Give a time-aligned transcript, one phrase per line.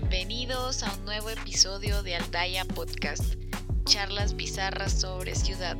[0.00, 3.34] Bienvenidos a un nuevo episodio de Aldaya Podcast,
[3.84, 5.76] charlas bizarras sobre ciudad.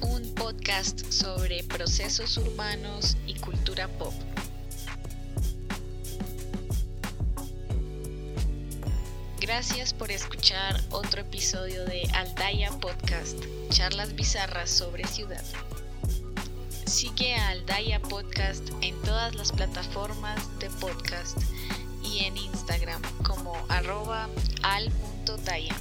[0.00, 4.12] Un podcast sobre procesos urbanos y cultura pop.
[9.40, 13.38] Gracias por escuchar otro episodio de Aldaya Podcast,
[13.68, 15.44] charlas bizarras sobre ciudad.
[16.84, 21.38] Sigue a Aldaya Podcast en todas las plataformas de podcast
[22.12, 24.28] y en Instagram como arroba
[24.62, 25.74] al.daya.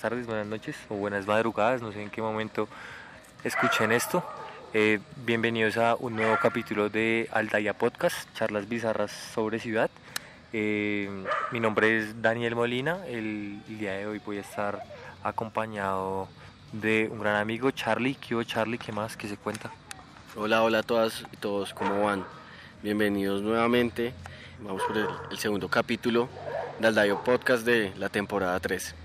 [0.00, 2.68] buenas tardes, buenas noches o buenas madrugadas, no sé en qué momento
[3.44, 4.24] escuchen esto.
[4.72, 9.90] Eh, bienvenidos a un nuevo capítulo de Aldaya Podcast, charlas bizarras sobre ciudad.
[10.54, 11.10] Eh,
[11.50, 14.82] mi nombre es Daniel Molina, el, el día de hoy voy a estar
[15.22, 16.28] acompañado
[16.72, 18.14] de un gran amigo, Charlie.
[18.14, 18.78] ¿Qué hubo, Charlie?
[18.78, 19.18] ¿Qué más?
[19.18, 19.70] ¿Qué se cuenta?
[20.34, 22.24] Hola, hola a todas y todos, ¿cómo van?
[22.82, 24.14] Bienvenidos nuevamente.
[24.60, 26.30] Vamos por el, el segundo capítulo
[26.78, 28.99] del Dayo Podcast de la temporada 3.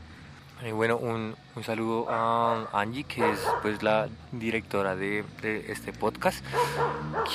[0.63, 5.25] Eh, bueno, un, un saludo a Angie, que es pues la directora de,
[5.67, 6.43] este podcast,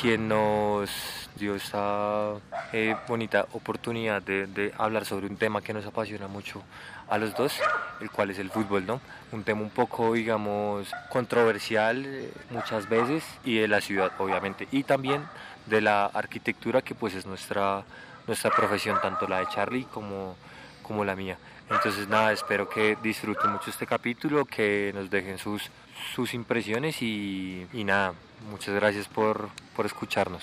[0.00, 0.90] quien nos
[1.36, 2.32] dio esta
[2.72, 6.62] eh, bonita oportunidad de, de hablar sobre un tema que nos apasiona mucho
[7.10, 7.60] a los dos,
[8.00, 9.00] el cual es el fútbol, ¿no?
[9.32, 14.84] Un tema un poco, digamos, controversial eh, muchas veces y de la ciudad, obviamente, y
[14.84, 15.22] también
[15.66, 17.82] de la arquitectura, que pues es nuestra,
[18.26, 20.36] nuestra profesión, tanto la de Charlie como,
[20.82, 21.36] como la mía.
[21.70, 25.70] Entonces nada, espero que disfruten mucho este capítulo, que nos dejen sus,
[26.14, 28.12] sus impresiones y, nada,
[28.50, 30.42] muchas gracias por, por escucharnos.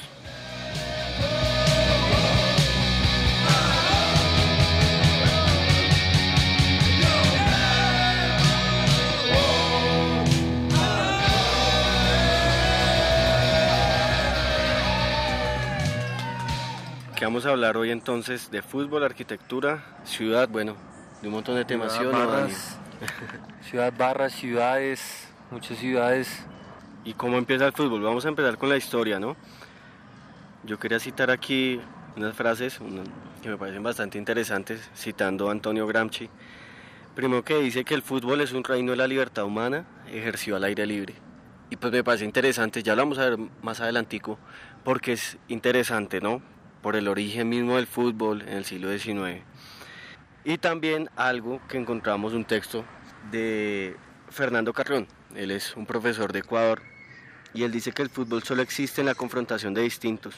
[17.18, 20.78] Que vamos a hablar hoy entonces de fútbol, arquitectura, ciudad, bueno,
[21.22, 22.28] de un montón de temas, ¿sí no, Dani?
[22.28, 22.78] Barras,
[23.70, 26.46] ciudad Barras, ciudades, muchas ciudades.
[27.04, 28.02] ¿Y cómo empieza el fútbol?
[28.02, 29.36] Vamos a empezar con la historia, ¿no?
[30.64, 31.80] Yo quería citar aquí
[32.16, 33.04] unas frases una-
[33.42, 36.30] que me parecen bastante interesantes, citando a Antonio Gramsci.
[37.16, 40.64] Primero que dice que el fútbol es un reino de la libertad humana ejercido al
[40.66, 41.16] aire libre.
[41.70, 44.38] Y pues me parece interesante, ya lo vamos a ver más adelantico,
[44.84, 46.42] porque es interesante, ¿no?
[46.82, 49.44] Por el origen mismo del fútbol en el siglo XIX.
[50.48, 52.86] Y también algo que encontramos un texto
[53.32, 53.98] de
[54.30, 55.06] Fernando Carrión.
[55.36, 56.82] Él es un profesor de Ecuador
[57.54, 60.36] y él dice que el fútbol solo existe en la confrontación de distintos.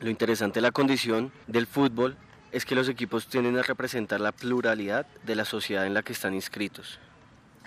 [0.00, 2.18] Lo interesante de la condición del fútbol
[2.52, 6.12] es que los equipos tienden a representar la pluralidad de la sociedad en la que
[6.12, 6.98] están inscritos.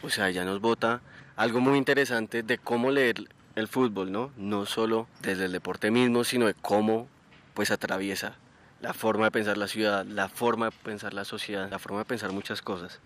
[0.04, 1.02] O sea, ya nos bota
[1.36, 4.32] algo muy interesante de cómo leer el fútbol, ¿no?
[4.38, 7.08] No solo desde el deporte mismo, sino de cómo
[7.56, 8.38] pues atraviesa
[8.82, 12.06] la forma de pensar la ciudad, la forma de pensar la sociedad, la forma de
[12.06, 13.00] pensar muchas cosas.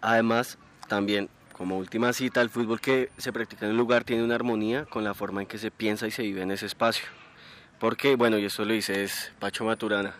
[0.00, 0.58] Además,
[0.88, 4.86] también como última cita, el fútbol que se practica en un lugar tiene una armonía
[4.86, 7.06] con la forma en que se piensa y se vive en ese espacio.
[7.78, 10.14] Porque, bueno, y esto lo dice es Pacho Maturana,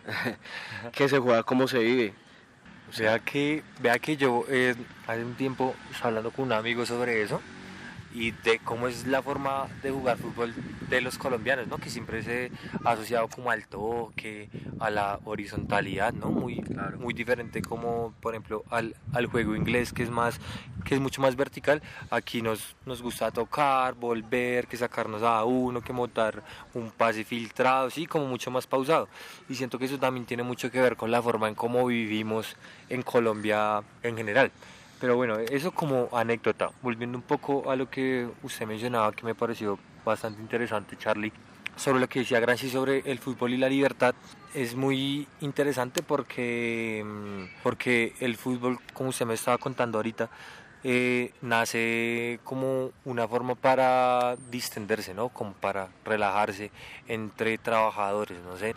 [0.93, 2.15] que se juega como se vive.
[2.97, 4.77] Vea que, vea que yo eh,
[5.09, 7.41] hace un tiempo hablando con un amigo sobre eso
[8.14, 10.54] y de cómo es la forma de jugar fútbol
[10.88, 11.78] de los colombianos, ¿no?
[11.78, 12.52] Que siempre se
[12.84, 14.48] ha asociado como al toque,
[14.78, 16.28] a la horizontalidad, ¿no?
[16.28, 16.62] Muy,
[16.98, 20.39] muy diferente como, por ejemplo, al, al juego inglés que es más,
[20.84, 21.83] que es mucho más vertical.
[22.10, 27.91] Aquí nos, nos gusta tocar, volver, que sacarnos a uno, que montar un pase filtrado,
[27.91, 29.09] sí, como mucho más pausado.
[29.48, 32.56] Y siento que eso también tiene mucho que ver con la forma en cómo vivimos
[32.89, 34.53] en Colombia en general.
[35.04, 36.71] Pero bueno, eso como anécdota.
[36.80, 41.30] Volviendo un poco a lo que usted mencionaba, que me pareció bastante interesante, Charlie,
[41.77, 44.15] sobre lo que decía Gramsci sobre el fútbol y la libertad,
[44.54, 50.30] es muy interesante porque, mm, porque el fútbol, como usted me estaba contando ahorita,
[50.84, 55.28] eh, nace como una forma para distenderse, ¿no?
[55.28, 56.71] Como para relajarse
[57.09, 58.74] entre trabajadores, no sé.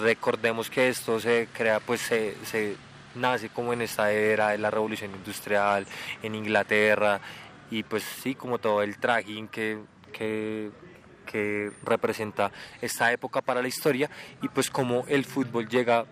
[0.00, 2.76] Recordemos que esto se crea, pues se, se
[3.16, 5.86] nace como en esta era de la revolución industrial
[6.22, 7.20] en Inglaterra
[7.70, 9.78] y pues sí, como todo el trajín que,
[10.12, 10.70] que,
[11.26, 14.08] que representa esta época para la historia
[14.42, 16.06] y pues como el fútbol llega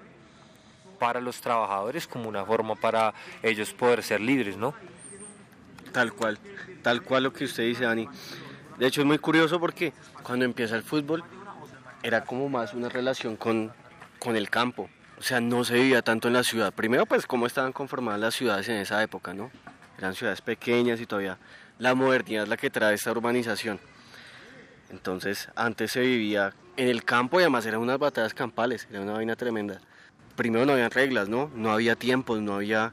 [0.99, 4.75] para los trabajadores como una forma para ellos poder ser libres, ¿no?
[5.93, 6.39] Tal cual,
[6.83, 8.09] tal cual lo que usted dice, Dani.
[8.79, 9.93] De hecho es muy curioso porque
[10.23, 11.23] cuando empieza el fútbol
[12.03, 13.73] era como más una relación con,
[14.19, 14.89] con el campo.
[15.19, 16.73] O sea, no se vivía tanto en la ciudad.
[16.73, 19.51] Primero, pues, cómo estaban conformadas las ciudades en esa época, ¿no?
[19.99, 21.39] Eran ciudades pequeñas y todavía
[21.79, 23.79] la modernidad es la que trae esta urbanización.
[24.91, 29.13] Entonces, antes se vivía en el campo y además eran unas batallas campales, era una
[29.13, 29.81] vaina tremenda.
[30.37, 31.51] Primero no había reglas, ¿no?
[31.55, 32.93] No había tiempos, no había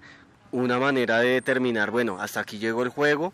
[0.52, 3.34] una manera de determinar, bueno, hasta aquí llegó el juego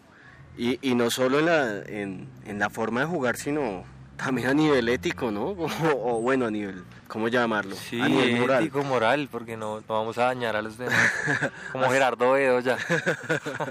[0.58, 3.84] y, no solo en la forma de jugar, sino
[4.18, 5.50] también a nivel ético, ¿no?
[5.58, 7.76] O, o bueno, a nivel, ¿cómo llamarlo?
[7.76, 8.64] Sí, a nivel moral.
[8.64, 11.12] ético, moral, porque no, no vamos a dañar a los demás.
[11.72, 12.78] Como Gerardo Bedo ya.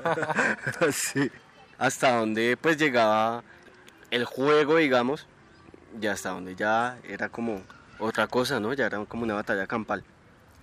[0.93, 1.31] sí.
[1.79, 3.43] Hasta donde pues llegaba
[4.11, 5.27] el juego, digamos,
[6.01, 7.61] ya hasta donde ya era como
[7.99, 8.73] otra cosa, ¿no?
[8.73, 10.03] Ya era como una batalla campal.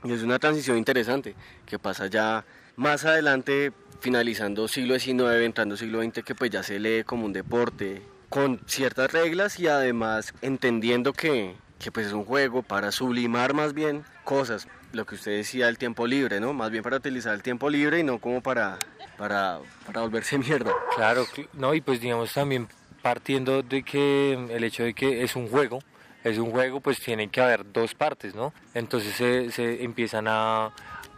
[0.03, 1.35] Y es una transición interesante
[1.67, 2.43] que pasa ya
[2.77, 7.33] más adelante, finalizando siglo XIX, entrando siglo XX, que pues ya se lee como un
[7.33, 8.01] deporte
[8.33, 13.73] con ciertas reglas y además entendiendo que, que pues es un juego para sublimar más
[13.75, 16.51] bien cosas, lo que usted decía, el tiempo libre, ¿no?
[16.51, 18.79] Más bien para utilizar el tiempo libre y no como para,
[19.19, 20.71] para, para volverse mierda.
[20.95, 22.67] Claro, cl- no, y pues digamos también
[23.03, 25.79] partiendo de que el hecho de que es un juego,
[26.23, 28.51] es un juego, pues tienen que haber dos partes, ¿no?
[28.73, 30.65] Entonces se, se empiezan a,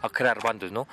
[0.02, 0.86] a crear bandos, ¿no?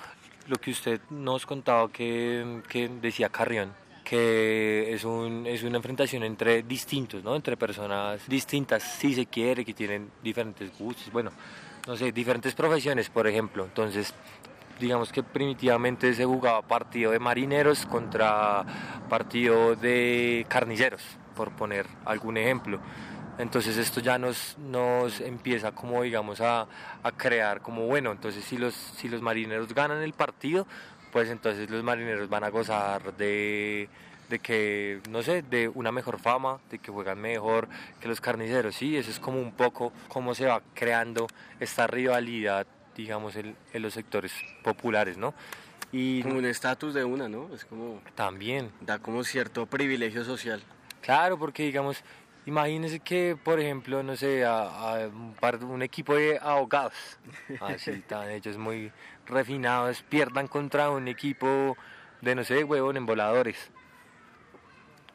[0.48, 3.74] Lo que usted nos contaba que, que decía Carrión,
[4.04, 7.36] que es, un, es una enfrentación entre distintos, ¿no?
[7.36, 11.32] Entre personas distintas, si se quiere, que tienen diferentes gustos, bueno,
[11.88, 13.64] no sé, diferentes profesiones, por ejemplo.
[13.64, 14.14] Entonces,
[14.80, 18.66] digamos que primitivamente se jugaba partido de marineros contra
[19.10, 21.02] partido de carniceros,
[21.36, 22.80] por poner algún ejemplo.
[23.40, 26.68] Entonces esto ya nos, nos empieza como digamos a,
[27.02, 30.68] a crear como bueno, entonces si los, si los marineros ganan el partido,
[31.14, 33.88] pues entonces los marineros van a gozar de,
[34.30, 37.70] de que, no sé, de una mejor fama, de que juegan mejor
[38.02, 41.28] que los carniceros, sí, eso es como un poco cómo se va creando
[41.60, 42.66] esta rivalidad,
[42.98, 44.34] digamos, en, en los sectores
[44.64, 45.36] populares, ¿no?
[45.92, 47.54] Y Como un estatus de una, ¿no?
[47.54, 50.64] Es como, también, da como cierto privilegio social.
[51.02, 52.04] Claro, porque digamos,
[52.46, 56.94] imagínense que, por ejemplo, no sé, a, a un, par- un equipo de abogados,
[57.62, 58.92] así tan ellos muy
[59.26, 61.78] refinados, pierdan contra un equipo
[62.22, 63.72] de, no sé, huevón, en voladores.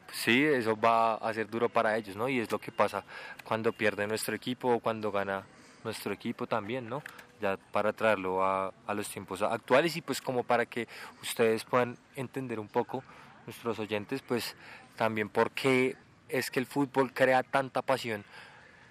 [0.05, 2.27] Pues sí, eso va a ser duro para ellos, ¿no?
[2.27, 3.03] Y es lo que pasa
[3.43, 5.43] cuando pierde nuestro equipo o cuando gana
[5.83, 7.03] nuestro equipo también, ¿no?
[7.39, 10.87] Ya para traerlo a, a los tiempos actuales y pues como para que
[11.21, 13.03] ustedes puedan entender un poco,
[13.45, 14.55] nuestros oyentes, pues
[14.97, 15.95] también por qué
[16.29, 18.23] es que el fútbol crea tanta pasión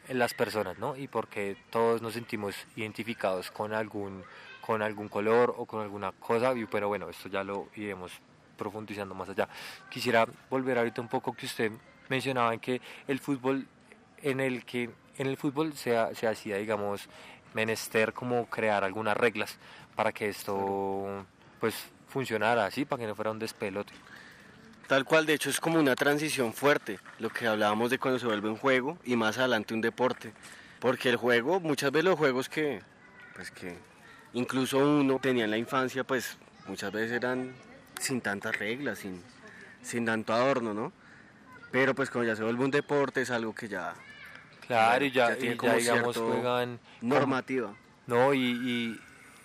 [0.09, 0.97] en las personas, ¿no?
[0.97, 4.25] Y porque todos nos sentimos identificados con algún,
[4.61, 8.13] con algún color o con alguna cosa, y- pero bueno, esto ya lo iremos
[8.57, 9.49] profundizando más allá.
[9.91, 11.71] Quisiera volver ahorita un poco que usted
[12.09, 13.67] mencionaba en que el fútbol,
[14.23, 17.09] en el que en el fútbol se, se hacía, digamos,
[17.55, 19.59] menester como crear algunas reglas
[19.95, 21.25] para que esto
[21.61, 21.75] pues
[22.09, 23.93] funcionara así, para que no fuera un despelote.
[24.89, 28.27] Tal cual, de hecho es como una transición fuerte, lo que hablábamos de cuando se
[28.27, 30.33] vuelve un juego y más adelante un deporte.
[30.81, 32.81] Porque el juego, muchas veces los juegos que,
[33.37, 33.77] pues que
[34.33, 37.53] incluso uno tenía en la infancia, pues muchas veces eran
[38.01, 39.23] sin tantas reglas, sin,
[39.83, 40.91] sin tanto adorno, ¿no?
[41.71, 43.95] Pero pues cuando ya se vuelve un deporte es algo que ya
[44.67, 47.75] Claro, y ya, Ya tiene y como ya digamos juegan normativa.
[48.07, 49.01] No, y, y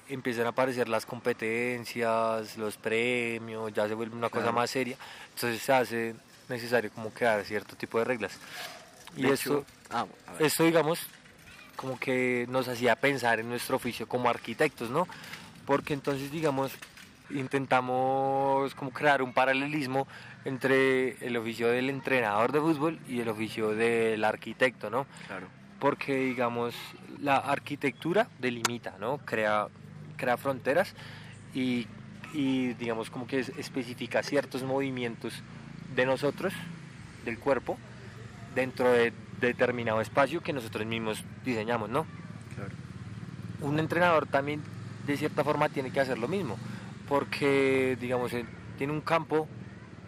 [0.10, 4.58] empiezan a aparecer las competencias, los premios, ya se vuelve una cosa Claro.
[4.58, 4.98] más seria.
[5.36, 6.16] Entonces se hace
[6.50, 8.38] necesario como crear cierto tipo de reglas.
[9.16, 10.06] Y De esto, hecho- ah,
[10.40, 11.00] esto, digamos,
[11.76, 15.08] como que nos hacía pensar en nuestro oficio como arquitectos, ¿no?
[15.66, 16.72] Porque entonces, digamos,
[17.54, 20.08] intentamos como crear un paralelismo
[20.46, 25.06] entre el oficio del entrenador de fútbol y el oficio del arquitecto, ¿no?
[25.28, 25.48] Claro.
[25.80, 26.74] porque digamos
[27.20, 29.18] la arquitectura delimita, ¿no?
[29.18, 29.68] Crea,
[30.24, 30.94] crea fronteras
[31.54, 31.86] y,
[32.34, 35.34] y, digamos como que es- especifica ciertos movimientos
[35.96, 36.54] de nosotros,
[37.26, 37.78] del cuerpo,
[38.56, 39.12] dentro de
[39.42, 42.06] determinado espacio que nosotros mismos diseñamos, ¿no?
[42.56, 42.72] Claro.
[43.62, 44.62] Un entrenador también
[45.06, 46.58] de cierta forma tiene que hacer lo mismo,
[47.10, 48.32] porque digamos
[48.78, 49.48] tiene un campo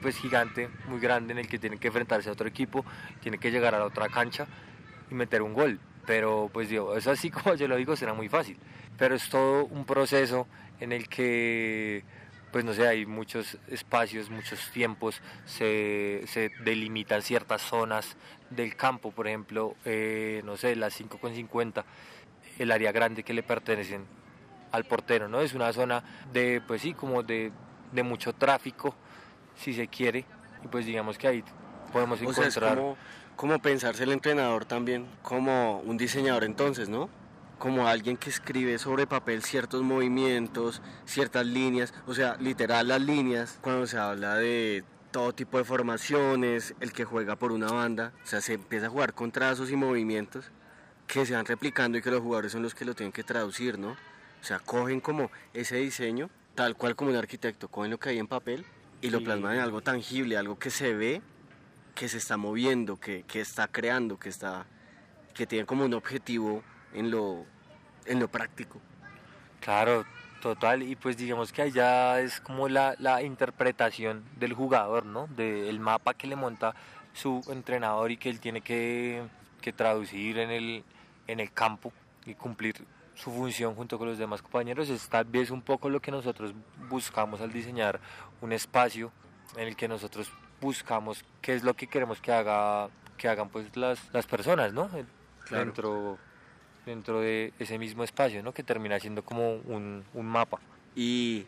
[0.01, 2.85] pues gigante, muy grande, en el que tiene que enfrentarse a otro equipo,
[3.21, 4.47] tiene que llegar a la otra cancha
[5.11, 5.79] y meter un gol.
[6.05, 8.57] Pero pues digo, eso así como yo lo digo, será muy fácil.
[8.97, 10.47] Pero es todo un proceso
[10.79, 12.03] en el que
[12.55, 18.15] pues no sé, hay muchos espacios, muchos tiempos, se, se delimitan ciertas zonas
[18.49, 21.83] del campo, por ejemplo, eh, no sé, las 5 con 50,
[22.57, 24.05] el área grande que le pertenecen
[24.71, 25.41] al portero, ¿no?
[25.41, 27.51] Es una zona de, pues sí, como de,
[27.91, 28.95] de mucho tráfico,
[29.57, 30.23] si se quiere,
[30.63, 31.43] y pues digamos que ahí
[31.91, 32.95] podemos O sea, es encontrar...
[33.35, 37.09] como, pensarse el entrenador también, como un diseñador entonces, ¿no?
[37.59, 43.57] Como alguien que escribe sobre papel ciertos movimientos, ciertas líneas, o sea, literal las líneas,
[43.61, 48.27] cuando se habla de todo tipo de formaciones, el que juega por una banda, o
[48.27, 50.51] sea, se empieza a jugar con trazos y movimientos
[51.07, 53.79] que se van replicando y que los jugadores son los que lo tienen que traducir,
[53.79, 53.91] ¿no?
[53.91, 58.19] O sea, cogen como ese diseño, tal cual como un arquitecto, cogen lo que hay
[58.19, 58.65] en papel
[59.01, 59.25] y lo Sí.
[59.25, 61.21] plasman en algo tangible, algo que se ve
[61.95, 64.65] que se está moviendo, que, que está creando, que está
[65.33, 67.45] que tiene como un objetivo en lo
[68.05, 68.79] en lo práctico.
[69.59, 70.05] Claro,
[70.41, 75.27] total, y pues digamos que allá es como la, la interpretación del jugador, ¿no?
[75.27, 76.75] Del mapa que le monta
[77.13, 79.23] su entrenador y que él tiene que,
[79.61, 80.83] que traducir en el,
[81.27, 81.91] en el campo
[82.25, 82.75] y cumplir
[83.15, 84.89] su función junto con los demás compañeros.
[84.89, 86.53] Es tal vez un poco lo que nosotros
[86.89, 87.99] buscamos al diseñar
[88.41, 89.11] un espacio
[89.55, 90.31] en el que nosotros
[90.65, 94.89] buscamos qué es lo que queremos que haga que hagan pues las, las personas, ¿no?
[95.45, 95.65] Claro.
[95.65, 96.17] Dentro
[96.85, 98.53] dentro de ese mismo espacio, ¿no?
[98.53, 100.59] Que termina siendo como un, un mapa.
[100.95, 101.45] Y,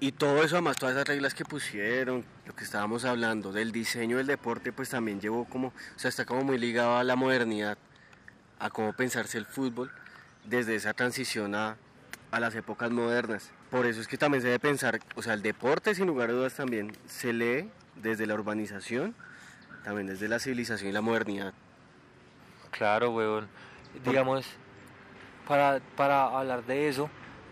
[0.00, 4.18] y todo eso, además, todas esas reglas que pusieron, lo que estábamos hablando del diseño
[4.18, 7.78] del deporte, pues también llevó como, o sea, está como muy ligado a la modernidad,
[8.58, 9.90] a cómo pensarse el fútbol
[10.44, 11.76] desde esa transición a,
[12.30, 13.50] a las épocas modernas.
[13.70, 16.32] Por eso es que también se debe pensar, o sea, el deporte sin lugar a
[16.34, 17.70] dudas también se lee
[18.02, 19.14] desde la urbanización,
[19.84, 21.52] también desde la civilización y la modernidad.
[22.70, 23.48] Claro, weón.
[24.04, 24.46] Digamos,
[25.46, 27.10] para, para hablar de eso,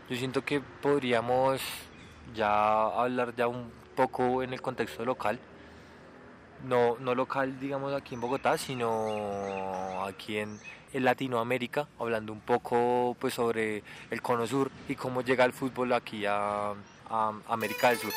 [0.09, 1.61] yo siento que podríamos
[2.35, 5.39] ya hablar ya un poco en el contexto local.
[6.65, 10.59] No, no local, digamos, aquí en Bogotá, sino aquí en,
[10.93, 15.93] en Latinoamérica, hablando un poco pues sobre el cono sur y cómo llega el fútbol
[15.93, 16.73] aquí a,
[17.11, 18.13] a América del Sur.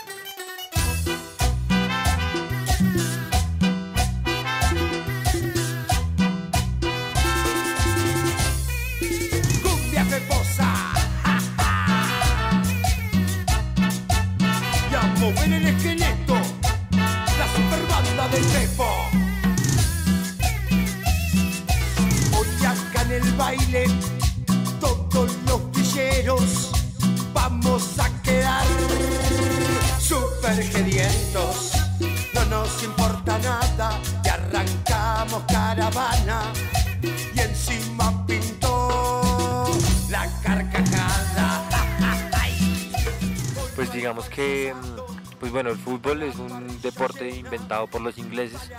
[44.21, 48.71] Digamos que, mm, pues bueno, el fútbol es un deporte inventado por los ingleses.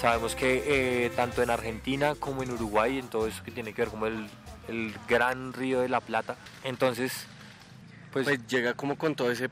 [0.00, 3.82] Sabemos que eh, tanto en Argentina como en Uruguay, en todo eso que tiene que
[3.82, 4.28] ver como el,
[4.68, 6.36] el gran río de la Plata.
[6.64, 7.26] Entonces,
[8.12, 9.50] pues, pues llega como con todo ese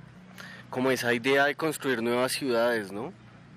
[0.70, 3.12] como esa idea de construir nuevas ciudades no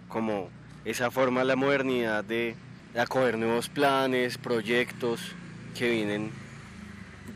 [0.07, 0.49] como
[0.85, 2.55] esa forma la modernidad de,
[2.93, 5.19] de acoger nuevos planes proyectos
[5.75, 6.31] que vienen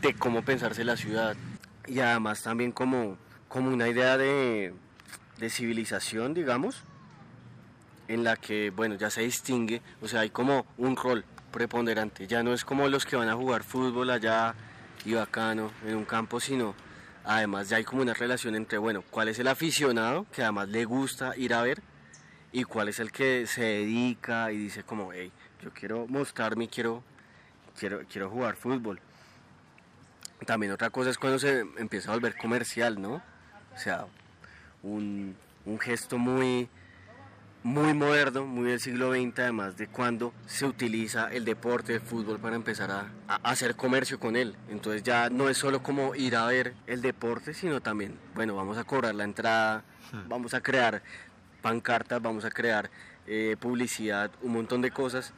[0.00, 1.34] de cómo pensarse la ciudad
[1.88, 3.18] y además también como
[3.52, 4.72] como una idea de,
[5.38, 6.84] de civilización digamos
[8.08, 12.42] en la que bueno ya se distingue o sea hay como un rol preponderante ya
[12.42, 14.54] no es como los que van a jugar fútbol allá
[15.04, 16.74] y bacano en un campo sino
[17.24, 20.84] Además ya hay como una relación entre, bueno, cuál es el aficionado que además le
[20.84, 21.80] gusta ir a ver
[22.50, 25.30] y cuál es el que se dedica y dice como, hey,
[25.62, 27.04] yo quiero mostrarme, quiero,
[27.78, 29.00] quiero, quiero jugar fútbol.
[30.44, 33.22] También otra cosa es cuando se empieza a volver comercial, ¿no?
[33.74, 34.06] O sea,
[34.82, 36.68] un, un gesto muy,
[37.62, 42.38] muy moderno, muy del siglo XX, además de cuando se utiliza el deporte, el fútbol,
[42.38, 44.56] para empezar a, a hacer comercio con él.
[44.68, 48.78] Entonces ya no es solo como ir a ver el deporte, sino también, bueno, vamos
[48.78, 49.84] a cobrar la entrada,
[50.28, 51.02] vamos a crear
[51.62, 52.90] pancartas, vamos a crear
[53.26, 55.32] eh, publicidad, un montón de cosas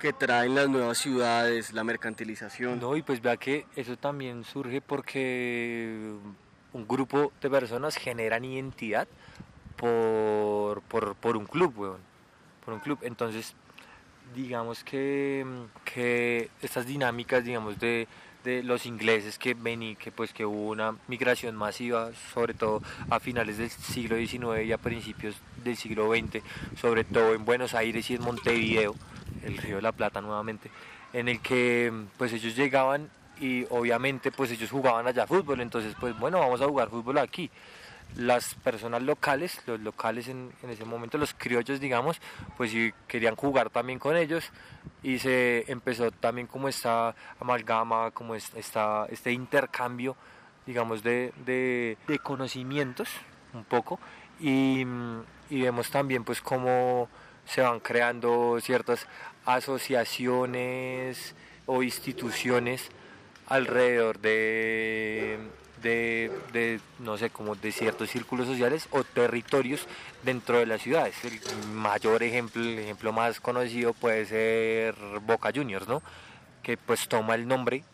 [0.00, 2.80] que traen las nuevas ciudades, la mercantilización.
[2.80, 6.16] no, y pues vea que eso también surge porque
[6.72, 9.08] un grupo de personas generan identidad
[9.76, 12.00] por, por, por un club, weón.
[12.64, 12.98] Por un club.
[13.02, 13.54] Entonces,
[14.34, 15.44] digamos que,
[15.84, 18.06] que estas dinámicas, digamos, de,
[18.44, 23.20] de los ingleses que vení, que pues que hubo una migración masiva, sobre todo a
[23.20, 26.42] finales del siglo XIX y a principios del siglo XX,
[26.80, 28.94] sobre todo en Buenos Aires y en Montevideo,
[29.44, 30.70] el Río de la Plata nuevamente,
[31.12, 33.10] en el que pues ellos llegaban
[33.40, 37.50] y obviamente pues ellos jugaban allá fútbol, entonces pues bueno, vamos a jugar fútbol aquí.
[38.16, 42.20] Las personas locales, los locales en, en, ese momento, los criollos, digamos,
[42.56, 44.50] pues sí querían jugar también con ellos.
[45.02, 50.16] Y se empezó también como esta amalgama, como esta, este intercambio,
[50.66, 53.08] digamos, de, de, de conocimientos
[53.54, 54.00] un poco.
[54.40, 54.84] Y,
[55.48, 57.08] y, vemos también pues cómo
[57.44, 59.06] se van creando ciertas
[59.44, 62.90] asociaciones o instituciones
[63.50, 65.38] alrededor de
[65.82, 69.86] de, de, no sé, como de ciertos círculos sociales o territorios
[70.22, 71.16] dentro de las ciudades.
[71.24, 76.02] El mayor ejemplo, el ejemplo más conocido puede ser Boca Juniors, ¿no?
[76.62, 77.84] Que pues toma el nombre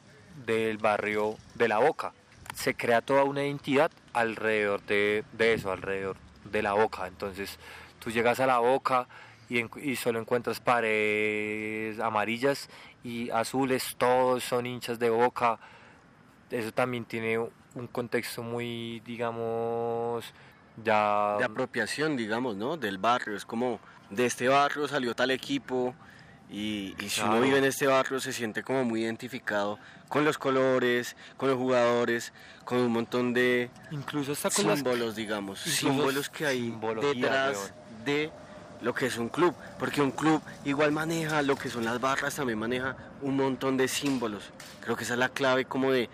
[0.44, 2.12] del barrio de La Boca.
[2.54, 7.06] Se crea toda una identidad alrededor de, de eso, alrededor de La Boca.
[7.06, 7.58] Entonces
[8.00, 9.06] tú llegas a La Boca
[9.48, 12.68] y, solo encuentras paredes amarillas
[13.06, 15.60] y azules, todos son hinchas de Boca.
[16.50, 20.24] Eso también tiene un contexto muy, digamos,
[20.82, 21.36] ya...
[21.38, 22.76] De apropiación, digamos, ¿no?
[22.76, 23.36] Del barrio.
[23.36, 23.78] Es como,
[24.10, 25.94] de este barrio salió tal equipo
[26.50, 30.36] y, y si uno vive en este barrio se siente como muy identificado con los
[30.36, 32.32] colores, con los jugadores,
[32.64, 35.16] con un montón de incluso hasta con símbolos, las...
[35.16, 37.72] digamos, símbolos que hay detrás
[38.04, 38.32] de
[38.86, 42.36] lo que es un club, porque un club igual maneja lo que son las barras,
[42.36, 44.44] también maneja un montón de símbolos.
[44.80, 46.08] Creo que esa es la clave como de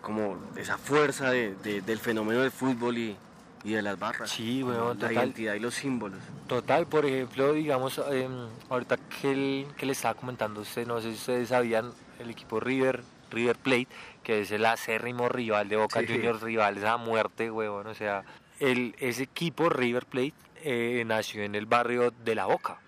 [0.00, 3.16] como esa fuerza de, de, del fenómeno del fútbol y,
[3.64, 4.30] y de las barras.
[4.30, 6.20] Sí, bueno, la identidad y los símbolos.
[6.46, 8.28] Total, por ejemplo, digamos, eh,
[8.68, 11.90] ahorita que, el, que le estaba comentando usted, no sé si ustedes sabían,
[12.20, 13.02] el equipo River,
[13.32, 13.88] River Plate,
[14.22, 16.06] que es el acérrimo rival de Boca sí.
[16.06, 18.22] Juniors, rivales a muerte, huevón, o sea,
[18.60, 20.34] el, ese equipo River Plate
[20.70, 22.78] eh, nació en el barrio de La Boca,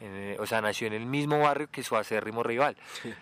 [0.00, 2.74] eh, o sea, nació en el mismo barrio que su acérrimo rival.
[3.02, 3.12] Sí.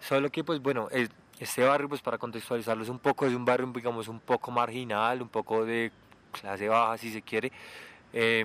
[0.00, 1.08] Solo que, pues bueno, el,
[1.40, 5.22] este barrio, pues para contextualizarlo, es un poco, es un barrio, digamos, un poco marginal,
[5.22, 5.90] un poco de
[6.30, 7.50] clase baja, si se quiere,
[8.12, 8.44] eh,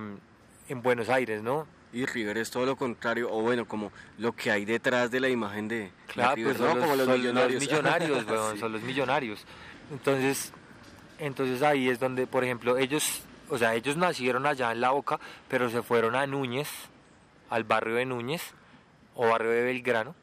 [0.69, 1.67] en Buenos Aires, ¿no?
[1.91, 5.27] Y River es todo lo contrario, o bueno, como lo que hay detrás de la
[5.27, 6.75] imagen de, claro, de River, pues son ¿no?
[6.75, 7.61] los, como los son millonarios.
[7.61, 8.59] Los millonarios, weón, Sí.
[8.59, 9.45] son los millonarios.
[9.91, 10.53] Entonces,
[11.19, 13.21] entonces ahí es donde, por ejemplo, ellos,
[13.53, 16.69] o sea, ellos nacieron allá en La Boca, pero se fueron a Núñez,
[17.49, 18.41] al barrio de Núñez,
[19.15, 20.15] o barrio de Belgrano,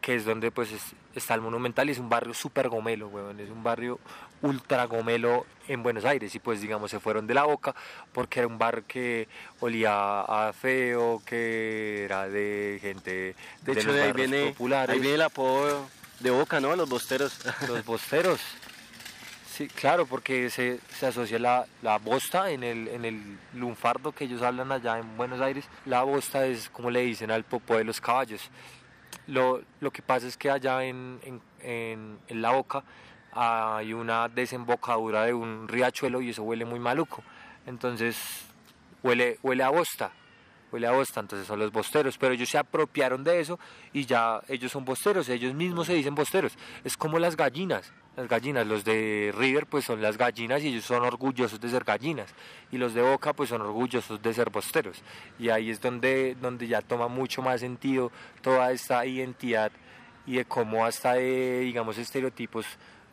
[0.00, 3.38] que es donde pues es- está el Monumental y es un barrio súper gomelo, weón,
[3.38, 4.00] es un barrio
[4.42, 7.74] ultra gomelo en Buenos Aires y pues digamos se fueron de la boca
[8.12, 9.28] porque era un barrio que
[9.60, 14.92] olía a feo, que era de gente De hecho, los de ahí barrios viene, populares,
[14.94, 15.88] ahí viene el apodo
[16.20, 16.74] de Boca, ¿no?
[16.76, 17.38] Los bosteros.
[17.68, 18.40] los bosteros.
[19.54, 24.24] Sí, claro, porque se, se asocia la, la bosta en el, en el lunfardo que
[24.24, 25.64] ellos hablan allá en Buenos Aires.
[25.86, 28.50] La bosta es como le dicen al popó de los caballos.
[29.28, 32.82] Lo, lo que pasa es que allá en, en, en, en la boca
[33.30, 37.22] hay una desembocadura de un riachuelo y eso huele muy maluco.
[37.64, 38.16] Entonces
[39.04, 40.10] huele, huele a bosta,
[40.72, 43.60] huele a bosta, entonces son los bosteros, pero ellos se apropiaron de eso
[43.92, 46.58] y ya ellos son bosteros, ellos mismos se dicen bosteros.
[46.82, 50.84] Es como las gallinas, las gallinas, los de River pues son las gallinas y ellos
[50.84, 52.32] son orgullosos de ser gallinas
[52.70, 55.02] y los de Boca pues son orgullosos de ser bosteros.
[55.38, 59.72] Y ahí es donde, donde ya toma mucho más sentido toda esta identidad
[60.26, 62.66] y de cómo hasta de, digamos, estereotipos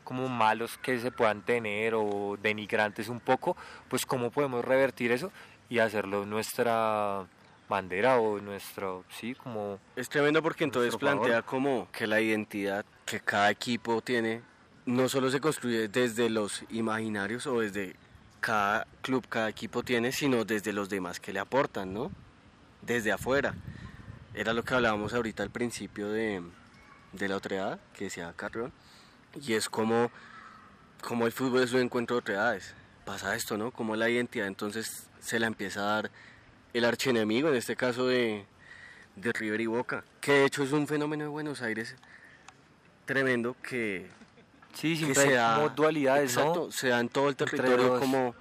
[0.03, 3.55] como malos que se puedan tener o denigrantes un poco,
[3.87, 5.31] pues cómo podemos revertir eso
[5.69, 7.25] y hacerlo nuestra
[7.69, 9.79] bandera o nuestro, sí, como...
[9.95, 11.21] Es tremendo porque entonces Nuestro favor.
[11.23, 14.41] plantea como que la identidad que cada equipo tiene
[14.85, 17.95] no solo se construye desde los imaginarios o desde
[18.39, 22.11] cada club, cada equipo tiene, sino desde los demás que le aportan, ¿no?
[22.81, 23.53] Desde afuera.
[24.33, 26.41] Era lo que hablábamos ahorita al principio de,
[27.11, 28.71] de la otredad, que decía Carrión,
[29.35, 30.11] y es como,
[31.01, 32.73] como el fútbol es un encuentro de otredades.
[33.05, 33.71] Pasa esto, ¿no?
[33.71, 36.11] Como la identidad entonces se la empieza a dar
[36.73, 38.45] el archienemigo, en este caso de,
[39.15, 41.95] de River y Boca, que de hecho es un fenómeno de Buenos Aires
[43.05, 44.09] tremendo que,
[44.73, 46.71] Sí, que siempre se hay da, como dualidades, exacto, ¿no?
[46.71, 48.33] se da en todo el territorio como,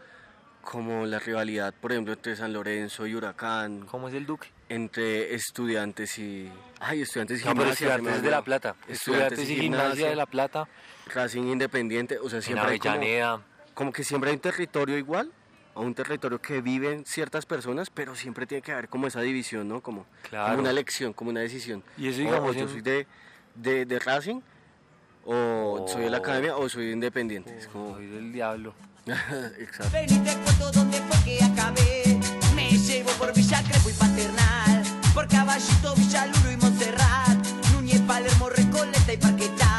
[0.62, 4.48] como la rivalidad, por ejemplo, entre San Lorenzo y Huracán, ¿Cómo es el Duque?
[4.68, 6.48] entre estudiantes y...
[6.78, 8.42] Ay, estudiantes y No, gimnasia, se estudiantes de La.
[8.42, 8.76] Plata.
[8.88, 10.68] Estudiantes y gimnasia de La Plata,
[11.12, 13.42] Racing Independiente, o sea, en siempre como, Avellaneda.
[13.74, 15.32] como que siempre hay un territorio igual,
[15.74, 19.66] a un territorio que viven ciertas personas, pero siempre tiene que haber como esa división,
[19.68, 19.80] ¿no?
[19.80, 20.50] Como, Claro.
[20.50, 21.82] como una elección, como una decisión.
[21.98, 23.06] Y eso, digamos, o yo en- soy de,
[23.56, 24.40] de, de Racing,
[25.24, 27.56] o soy de la O- academia, o soy de Independiente.
[27.58, 27.94] Es como...
[27.94, 28.74] Soy del diablo.
[29.06, 29.90] Exacto.
[29.92, 32.20] Ven y te cuento dónde fue que acabé.
[32.54, 34.82] Me llevo por Villa Crespo y Paternal.
[35.14, 37.38] Por Caballito, Villaluro y Montserrat.
[37.72, 39.69] Núñez, Palermo, Recoleta y Parquetar.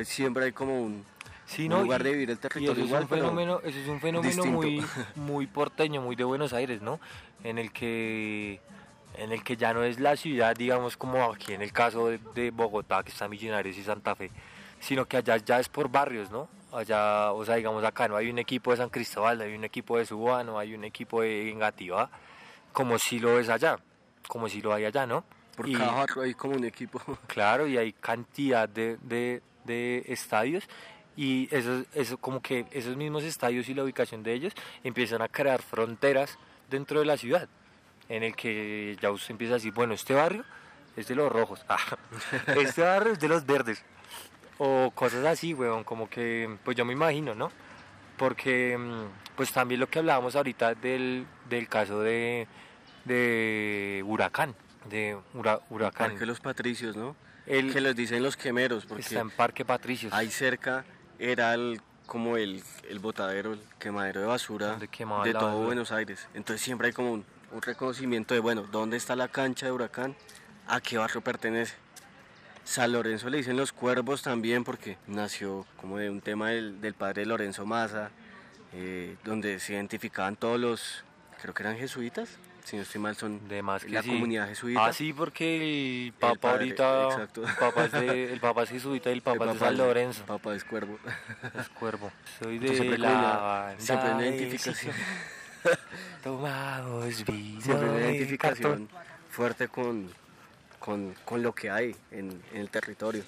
[0.00, 1.04] Entonces siempre hay como un,
[1.44, 1.82] Sí, un ¿no?
[1.82, 4.00] lugar Y- de vivir el territorio eso es igual, un pero fenómeno, eso es un
[4.00, 4.76] fenómeno muy,
[5.16, 7.00] muy porteño, muy de Buenos Aires, ¿no?
[7.44, 8.60] En el que
[9.16, 12.18] en el que ya no es la ciudad, digamos, como aquí en el caso de,
[12.34, 14.30] de Bogotá, que está Millonarios y Santa Fe,
[14.78, 16.48] sino que allá ya es por barrios, ¿no?
[16.72, 19.64] Allá, o sea, digamos acá no hay un equipo de San Cristóbal, no hay un
[19.64, 22.08] equipo de Suba, no hay un equipo de Engativá,
[22.72, 23.76] como si lo es allá,
[24.28, 25.24] como si lo hay allá, ¿no?
[25.56, 27.00] por Y- cada barrio hay como un equipo.
[27.26, 30.64] Claro, y hay cantidad de, de- de estadios
[31.16, 34.52] y eso, eso como que esos mismos estadios y la ubicación de ellos
[34.84, 37.48] empiezan a crear fronteras dentro de la ciudad,
[38.08, 40.44] en el que ya usted empieza a decir, bueno, este barrio
[40.96, 41.78] es de los rojos, ah,
[42.58, 43.82] este barrio es de los verdes,
[44.58, 47.50] o cosas así, weón, como que, pues yo me imagino, ¿no?
[48.16, 52.46] Porque, mm, pues también lo que hablábamos ahorita del, del caso de,
[53.04, 54.54] de Huracán,
[54.88, 56.10] de Hura- Huracán.
[56.10, 57.16] Parque Los Patricios, ¿no?
[57.50, 60.12] El- que les dicen los quemeros, porque Está en Parque Patricios.
[60.12, 60.84] ahí cerca
[61.18, 65.64] era el, como el, el botadero, el quemadero de basura de todo basura.
[65.66, 66.26] Buenos Aires.
[66.34, 70.14] Entonces siempre hay como un, un reconocimiento de, bueno, ¿dónde está la cancha de Huracán?
[70.68, 71.74] ¿A qué barrio pertenece?
[72.64, 76.94] San Lorenzo le dicen los cuervos también porque nació como de un tema del, del
[76.94, 78.10] padre Lorenzo Maza,
[78.72, 81.04] eh, donde se identificaban todos los,
[81.42, 82.28] creo que eran jesuitas,
[82.64, 84.10] si no estoy mal, son de más que la sí.
[84.10, 84.86] comunidad jesuita.
[84.86, 87.04] Ah, sí, porque el Papa padre, ahorita.
[87.04, 87.44] exacto.
[87.46, 89.76] El Papa, es de, el Papa es jesuita y el El Papa es de San
[89.76, 90.24] Lorenzo.
[90.26, 90.98] Papa es cuervo.
[91.58, 92.12] Es cuervo.
[92.38, 93.74] Soy de siempre la.
[93.78, 94.94] siempre una de identificación.
[96.22, 97.60] Tomamos vino.
[97.60, 98.88] Siempre una en identificación
[99.30, 100.10] fuerte con,
[100.78, 103.24] con, con lo que hay en, en el territorio.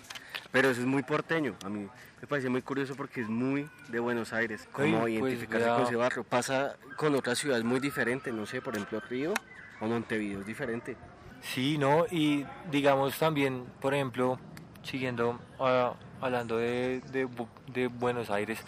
[0.51, 1.57] Pero eso es muy porteño.
[1.65, 1.89] A mí
[2.23, 4.69] me parece muy curioso porque es muy de Buenos Aires.
[4.75, 5.75] Oye, pues, identificarse vea.
[5.75, 6.25] con ese barrio.
[6.25, 8.33] Pasa con otras ciudades muy diferentes.
[8.33, 9.35] No sé, por ejemplo, Río
[9.81, 10.97] o Montevideo es diferente.
[11.43, 12.07] Sí, ¿no?
[12.13, 14.39] Y digamos también, por ejemplo,
[14.85, 18.61] siguiendo ah, hablando de, de Bu- de Buenos Aires,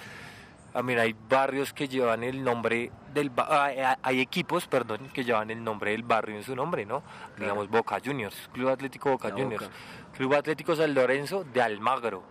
[0.74, 5.22] ah, mira, hay barrios que llevan el nombre del ba- ah, hay- equipos, perdón, que
[5.24, 7.04] llevan el nombre del barrio en su nombre, ¿no?
[7.38, 9.74] Digamos Boca Juniors, Club Atlético Boca La Juniors, Boca.
[10.16, 12.24] Club Atlético San Lorenzo de Almagro,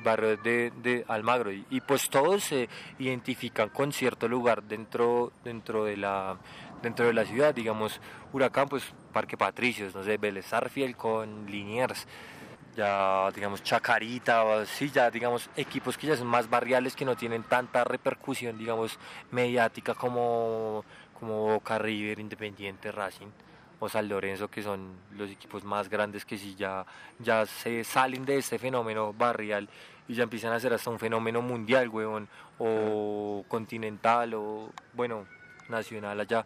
[0.00, 1.52] barrio de, Almagro.
[1.52, 6.36] Y, y pues todos se identifican con cierto lugar dentro dentro de la
[6.82, 7.54] dentro de la ciudad.
[7.54, 8.00] Digamos
[8.32, 12.06] Huracán pues Parque Patricios no sé Vélez Arfiel con Liniers.
[12.76, 17.16] Ya digamos Chacarita o sí ya digamos equipos que ya son más barriales que no
[17.16, 18.98] tienen tanta repercusión digamos
[19.32, 20.84] mediática como
[21.18, 23.28] como Boca River Independiente Racing
[23.80, 26.84] o San Lorenzo, que son los equipos más grandes que sí ya,
[27.18, 29.68] ya se salen de este fenómeno barrial
[30.10, 35.24] y ya empiezan a ser hasta un fenómeno mundial, huevón, o continental, o bueno,
[35.68, 36.44] nacional allá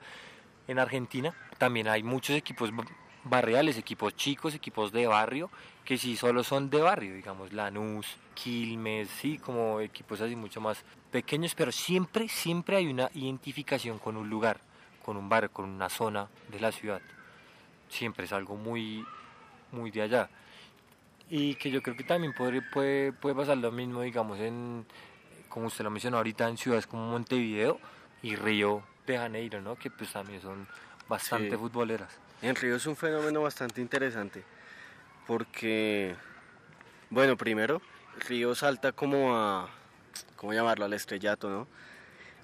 [0.69, 1.35] en Argentina.
[1.57, 2.85] También hay muchos equipos ba-
[3.25, 5.51] barriales, equipos chicos, equipos de barrio,
[5.83, 10.85] que sí solo son de barrio, digamos, Lanús, Quilmes, sí, como equipos así mucho más
[11.11, 14.61] pequeños, pero siempre, siempre hay una identificación con un lugar,
[15.03, 17.01] con un barrio, con una zona de la ciudad
[17.89, 19.07] siempre es algo muy,
[19.71, 20.29] muy de allá.
[21.31, 24.87] Y que yo creo que también puede, puede, puede pasar lo mismo, digamos, en,
[25.49, 27.81] como usted lo mencionó ahorita, en ciudades como Montevideo
[28.23, 29.77] y Río de Janeiro, ¿no?
[29.77, 30.67] Que pues también son
[31.09, 31.57] bastante Sí.
[31.57, 32.11] futboleras.
[32.43, 34.45] En Río es un fenómeno bastante interesante
[35.27, 36.15] porque,
[37.11, 37.81] bueno, primero,
[38.29, 39.69] Río salta como a,
[40.37, 40.85] ¿cómo llamarlo?
[40.85, 41.67] Al estrellato, ¿no?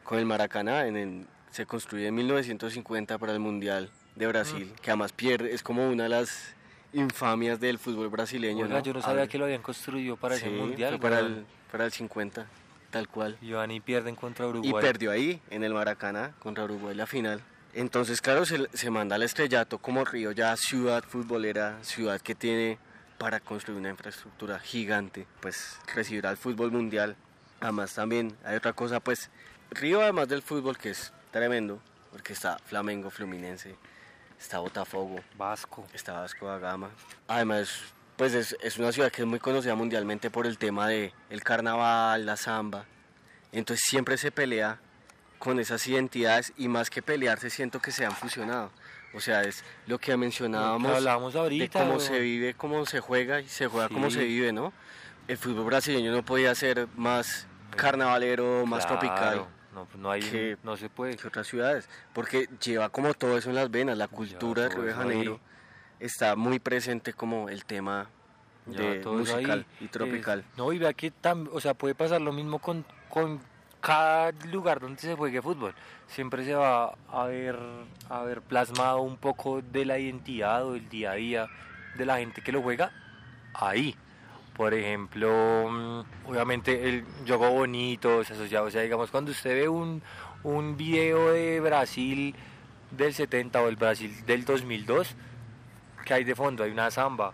[0.05, 4.91] Con el Maracaná, en el- se construye en 1950 para el Mundial de Brasil, que
[4.91, 6.55] además pierde, es como una de las
[6.93, 8.83] infamias del fútbol brasileño, Oiga, ¿no?
[8.83, 10.91] yo no sabía que lo habían construido para ese Sí, mundial.
[10.99, 12.47] fue para el, para el 50,
[12.91, 13.39] tal cual.
[13.41, 14.83] Y van y pierden contra Y Uruguay.
[14.83, 17.41] perdió ahí, en el Maracaná, contra Uruguay la final.
[17.75, 22.79] Entonces, claro, se, se manda al estrellato como Río, ya ciudad futbolera, ciudad que tiene
[23.19, 27.15] para construir una infraestructura gigante, pues recibirá el fútbol mundial.
[27.61, 29.31] Además también hay otra cosa, pues
[29.71, 33.77] Río además del fútbol que es tremendo, porque está Flamengo, Fluminense,
[34.41, 35.87] está Botafogo, Vasco.
[35.93, 36.91] está Vasco da Gama.
[37.29, 37.71] Además,
[38.17, 41.43] pues es, es una ciudad que es muy conocida mundialmente por el tema de el
[41.43, 42.85] carnaval, la samba.
[43.53, 44.79] Entonces siempre se pelea
[45.39, 48.71] con esas identidades y más que pelearse siento que se han fusionado.
[49.13, 53.01] O sea, es lo que mencionábamos que hablábamos de ahorita, cómo se vive, cómo se
[53.01, 54.19] juega y se juega como Sí.
[54.19, 54.73] se vive, ¿no?
[55.27, 59.47] El fútbol brasileño no podía ser más carnavalero, más Claro, tropical
[59.81, 61.17] No, pues no hay, que- no se puede.
[61.17, 64.83] que otras ciudades, porque lleva como todo eso en las venas, la cultura de Río
[64.83, 64.93] de.
[64.93, 65.41] Janeiro
[65.99, 68.09] está muy presente como el tema
[68.67, 70.41] de todo musical ahí y tropical.
[70.41, 73.41] es- no, y vea que tam- o sea, puede pasar lo mismo con, con
[73.81, 75.75] cada lugar donde se juegue fútbol.
[76.09, 77.59] Siempre se va a ver,
[78.11, 81.49] a ver plasmado un poco de la identidad o del día a día
[81.97, 82.93] de la gente que lo juega
[83.55, 83.97] ahí.
[84.61, 89.71] Por ejemplo, mm, obviamente el juego bonito se asocia, o sea, digamos, cuando usted ve
[89.71, 90.03] un,
[90.43, 92.35] un video de Brasil
[92.91, 95.17] del 70 o el Brasil del 2002,
[96.05, 96.63] que hay de fondo?
[96.63, 97.33] Hay una samba,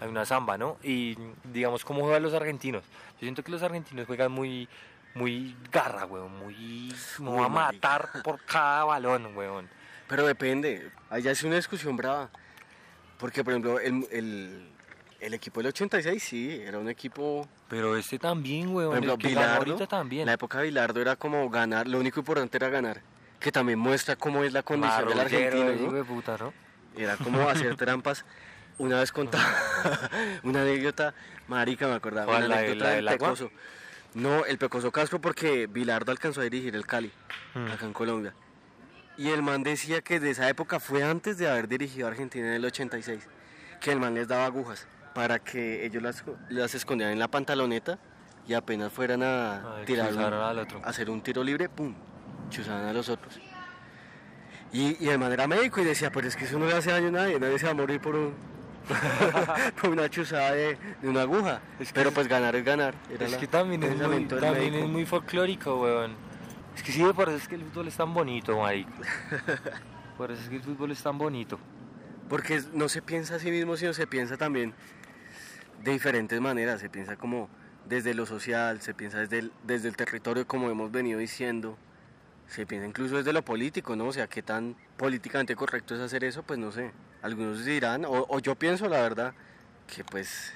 [0.00, 0.78] hay una samba, ¿no?
[0.82, 2.82] Y digamos, ¿cómo juegan los argentinos?
[3.12, 4.68] Yo siento que los argentinos juegan muy,
[5.14, 6.92] muy garra, weón, muy...
[7.18, 9.68] Voy a matar por cada balón, weón.
[10.08, 12.30] Pero depende, allá es una discusión brava,
[13.18, 14.71] porque por ejemplo el, el,
[15.22, 19.56] el equipo del 86 sí, era un equipo, Pero este también, weón, por ejemplo, Bilardo,
[19.58, 20.26] ahorita también.
[20.26, 23.00] la época de Bilardo era como ganar, lo único importante era ganar,
[23.38, 25.92] que también muestra cómo es la condición del argentino, ¿no?
[25.92, 26.52] de puta, ¿no?
[26.96, 28.24] Era como hacer trampas.
[28.78, 29.44] Una vez contaba
[30.42, 31.14] una anécdota,
[31.46, 33.06] marica, me acordaba, ¿Cuál, una la de- anécdota la del?
[33.18, 33.50] Pecoso.
[34.14, 37.12] No, el Pecoso Castro porque Bilardo alcanzó a dirigir el Cali,
[37.54, 37.70] Mm.
[37.70, 38.34] acá en Colombia.
[39.18, 42.46] Y el man decía que de esa época fue antes de haber dirigido a Argentina
[42.48, 43.22] en el 86,
[43.80, 47.98] que el man les daba agujas para que ellos las, las escondieran en la pantaloneta
[48.46, 50.80] y apenas fueran a Ay, tirar al otro.
[50.84, 51.94] a hacer un tiro libre, pum,
[52.50, 53.40] chuzaban a los otros.
[54.72, 57.08] Y, y man era médico y decía, pero es que eso no le hace daño
[57.08, 58.34] a nadie, nadie se va a morir por, un,
[59.80, 61.60] por una chuzada de, de una aguja.
[61.78, 62.94] Es que pero es- pues ganar es ganar.
[63.10, 66.14] era Es la- que también, es muy, también es muy folclórico, weón.
[66.74, 68.90] Es que sí, por eso es que el fútbol es tan bonito, marico.
[70.16, 71.58] Por eso es que el fútbol es tan bonito.
[72.30, 74.72] Porque no se piensa a sí mismo, sino se piensa también
[75.82, 76.80] de diferentes maneras.
[76.80, 77.48] Se piensa como
[77.88, 81.76] desde lo social, se piensa desde el, desde el territorio, como hemos venido diciendo.
[82.48, 84.06] Se piensa incluso desde lo político, ¿no?
[84.06, 86.92] O sea, qué tan políticamente correcto es hacer eso, pues no sé.
[87.22, 89.32] Algunos dirán, o, o yo pienso la verdad,
[89.86, 90.52] que pues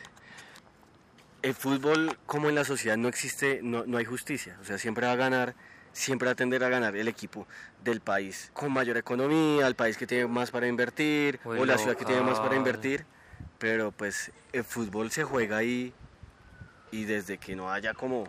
[1.43, 4.57] el fútbol como en la sociedad no existe, no, no hay justicia.
[4.61, 5.55] O sea, siempre va a ganar,
[5.93, 7.47] siempre va a tender a ganar el equipo
[7.85, 11.97] del país con mayor economía, el país que tiene más para invertir, O la ciudad
[11.97, 13.07] que tiene más para invertir.
[13.59, 15.95] Pero pues el fútbol se juega ahí
[16.91, 18.29] y desde que no haya como,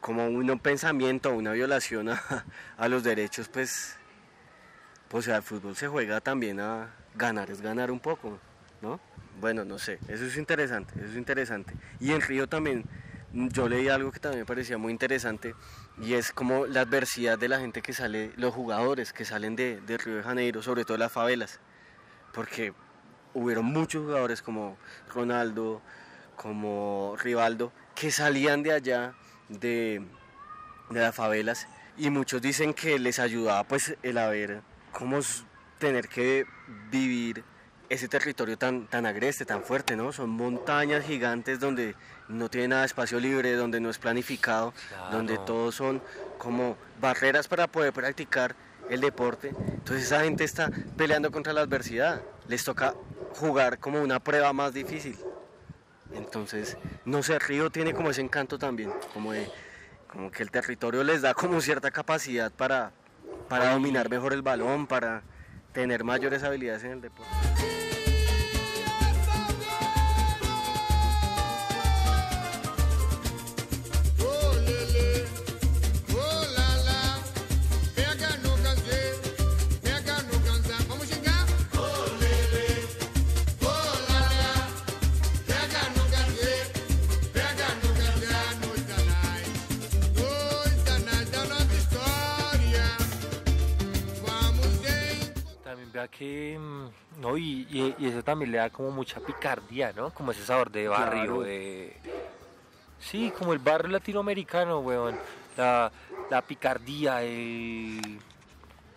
[0.00, 3.96] como un pensamiento, una violación a, los derechos, pues,
[5.08, 8.38] pues el fútbol se juega también a ganar, es ganar un poco,
[8.80, 9.00] ¿no?
[9.40, 11.74] Bueno, no sé, eso es interesante, eso es interesante.
[12.00, 12.84] Y en Río también,
[13.32, 15.54] yo leí algo que también me parecía muy interesante,
[16.00, 19.80] y es como la adversidad de la gente que sale, los jugadores que salen de,
[19.80, 21.60] de Río de Janeiro, sobre todo las favelas,
[22.32, 22.72] porque
[23.34, 24.76] hubieron muchos jugadores como
[25.14, 25.80] Ronaldo,
[26.36, 29.14] como Rivaldo, que salían de allá,
[29.48, 30.02] de,
[30.90, 31.66] de las favelas,
[31.96, 35.44] y muchos dicen que les ayudaba pues el haber, como s-
[35.78, 36.46] tener que
[36.90, 37.44] vivir
[37.88, 40.12] ese territorio tan, tan agreste, tan fuerte, ¿no?
[40.12, 41.94] Son montañas gigantes donde
[42.28, 45.12] no tiene nada de espacio libre, donde no es planificado, Claro.
[45.12, 46.00] donde todos son
[46.38, 48.56] como barreras para poder practicar
[48.92, 49.48] el deporte.
[49.48, 52.22] Entonces esa gente está peleando contra la adversidad.
[52.48, 52.94] Les toca
[53.36, 55.16] jugar como una prueba más difícil.
[56.14, 59.50] Entonces, no sé, Río tiene como ese encanto también, como de,
[60.08, 62.92] como que el territorio les da como cierta capacidad para,
[63.48, 65.22] para dominar mejor el balón, para
[65.72, 67.81] tener mayores habilidades en el deporte.
[95.92, 100.10] Vea que, mm, no, y, y- y eso también le da como mucha picardía, ¿no?
[100.10, 101.40] Como ese sabor de barrio, Claro.
[101.42, 101.96] de...
[102.98, 105.18] Sí, como el barrio latinoamericano, weón.
[105.56, 105.90] La,
[106.30, 108.20] la picardía, el...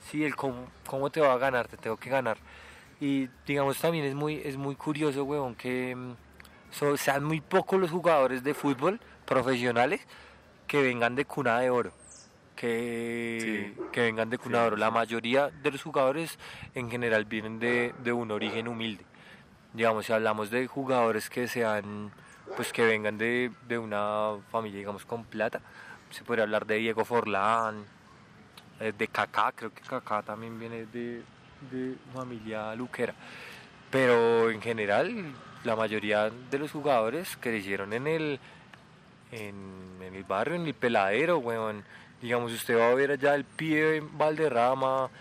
[0.09, 2.37] Sí, el cómo, cómo te va a ganar, te tengo que ganar.
[3.01, 6.13] Y digamos también es muy, es muy curioso, weón, que mm,
[6.71, 10.01] so- sean muy pocos los jugadores de fútbol profesionales
[10.67, 11.91] que vengan de cuna de oro.
[12.55, 13.81] Que, Sí.
[13.91, 14.77] que vengan de cuna de oro.
[14.77, 16.37] La mayoría de los jugadores
[16.73, 19.03] en general vienen de, de un origen humilde.
[19.73, 22.11] Digamos, si hablamos de jugadores que sean,
[22.55, 25.59] pues que vengan de, de una familia, digamos, con plata,
[26.11, 27.83] se podría hablar de Diego Forlán,
[28.79, 31.23] eh, de Kaká, creo que Kaká también viene de,
[31.71, 33.13] de familia luquera.
[33.91, 35.25] Pero en general,
[35.63, 38.39] la mayoría de los jugadores crecieron en el,
[39.31, 39.55] en,
[40.01, 41.83] en el barrio, en el peladero, weón.
[42.25, 45.11] Digamos, usted va a ver allá el pie en Valderrama,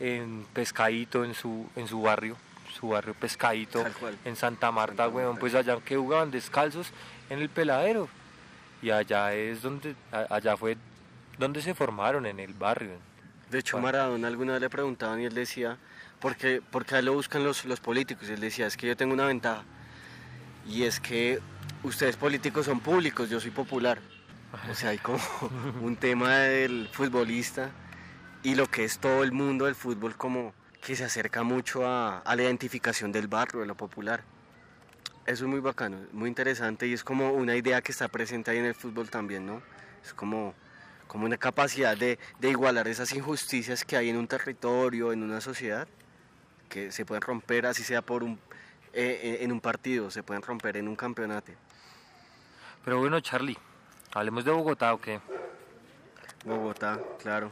[0.00, 2.36] en Pescadito, en su, en su barrio,
[2.74, 3.84] su barrio Pescadito,
[4.24, 5.40] en Santa Marta, Santa weón, Marta.
[5.40, 6.90] pues allá que jugaban descalzos
[7.30, 8.08] en el peladero.
[8.82, 10.76] Y allá es donde, allá fue
[11.38, 12.96] donde se formaron, en el barrio.
[13.52, 13.78] De hecho.
[13.78, 15.76] Maradona alguna vez le preguntaban y él decía,
[16.18, 18.28] ¿por qué, por qué a él lo buscan los, los políticos?
[18.28, 19.62] Y él decía, es que yo tengo una ventaja.
[20.66, 21.38] Y es que
[21.84, 24.00] ustedes políticos son públicos, yo soy popular.
[24.70, 25.18] O sea, hay como
[25.82, 27.70] un tema del futbolista
[28.42, 32.22] y lo que es todo el mundo del fútbol como que se acerca mucho a,
[32.24, 34.22] la identificación del barrio, de lo popular.
[35.26, 38.58] Eso es muy bacano, muy interesante y es como una idea que está presente ahí
[38.58, 39.60] en el fútbol también, ¿no?
[40.02, 40.54] Es como,
[41.06, 45.42] como una capacidad de, de igualar esas injusticias que hay en un territorio, en una
[45.42, 45.86] sociedad,
[46.70, 48.38] que se pueden romper así sea por un,
[48.94, 51.52] eh, eh, en un partido, se pueden romper en un campeonato.
[52.84, 53.58] Pero bueno, Charlie,
[54.18, 55.20] hablemos de Bogotá, ¿o qué?
[56.44, 57.50] Bogotá, claro.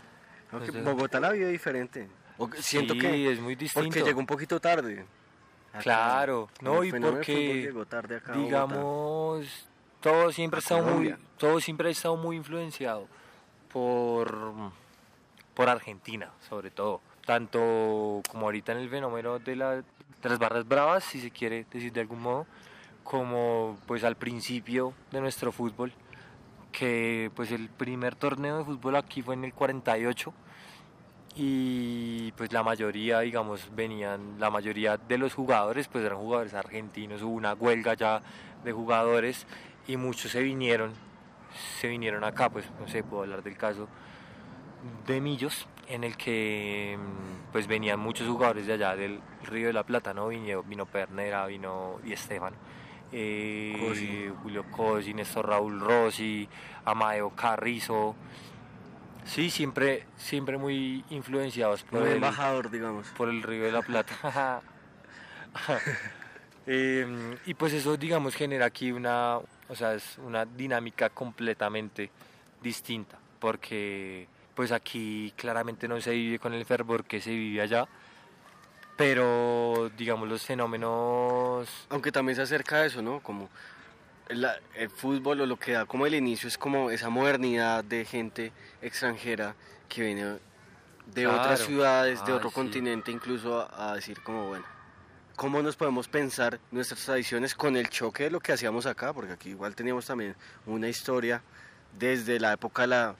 [0.53, 2.09] Aunque Pues, eh, Bogotá la vive diferente.
[2.39, 3.89] O siento Sí, que es muy distinto.
[3.89, 5.05] porque llegó un poquito tarde.
[5.73, 9.69] Acá, Claro, no, y porque, llegó tarde acá digamos,
[10.01, 13.07] todo siempre, ha estado muy, todo siempre ha estado muy influenciado
[13.73, 14.55] por,
[15.55, 17.01] por Argentina, sobre todo.
[17.27, 19.85] Tanto como ahorita en el fenómeno de, la- de
[20.29, 22.47] las barras bravas, si se quiere decir de algún modo,
[23.05, 25.93] como pues al principio de nuestro fútbol,
[26.79, 30.35] que pues el primer torneo de fútbol aquí fue en el 48
[31.35, 37.23] y pues la mayoría, digamos, venían, la mayoría de los jugadores pues eran jugadores argentinos,
[37.23, 38.21] hubo una huelga ya
[38.63, 39.47] de jugadores
[39.87, 40.93] y muchos se vinieron,
[41.81, 43.89] se vinieron acá, pues no sé, puedo hablar del caso
[45.07, 49.73] de Millos, en el que mm, pues venían muchos jugadores de allá del Río de
[49.73, 50.29] la Plata, ¿no?
[50.29, 52.53] Vino, vino Pernera, vino Di Esteban,
[53.13, 54.31] eh, Cosi.
[54.43, 56.49] Julio Cosi, Néstor Raúl Rossi,
[56.85, 58.15] Amadeo Carrizo,
[59.25, 63.09] sí, siempre, siempre muy influenciados por Un el, embajador, digamos.
[63.17, 64.63] por el Río de la Plata.
[66.69, 72.11] Eh, y pues eso, digamos, genera aquí una, o sea, es una dinámica completamente
[72.61, 77.87] distinta, porque pues aquí claramente no se vive con el fervor que se vive allá,
[78.97, 81.69] pero digamos los fenómenos...
[81.91, 83.21] Aunque también se acerca a eso, ¿no?
[83.21, 83.49] Como
[84.29, 88.05] la- el fútbol o lo que da como el inicio es como esa modernidad de
[88.05, 89.55] gente extranjera
[89.89, 90.39] que viene
[91.15, 92.55] de otras ciudades, de otro sí.
[92.55, 94.65] continente, incluso a, a decir como, bueno,
[95.37, 99.13] ¿cómo nos podemos pensar nuestras tradiciones con el choque de lo que hacíamos acá?
[99.13, 100.35] Porque aquí igual teníamos también
[100.67, 101.43] una historia
[101.97, 103.15] desde la época, la,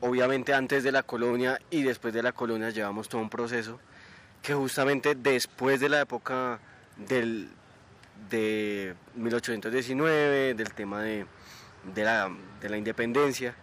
[0.00, 3.78] obviamente antes de la colonia y después de la colonia llevamos todo un proceso
[4.44, 6.60] que justamente después de la época
[6.98, 7.48] del,
[8.28, 11.26] de 1819, del tema de,
[11.96, 12.30] la,
[12.60, 13.54] de la independencia,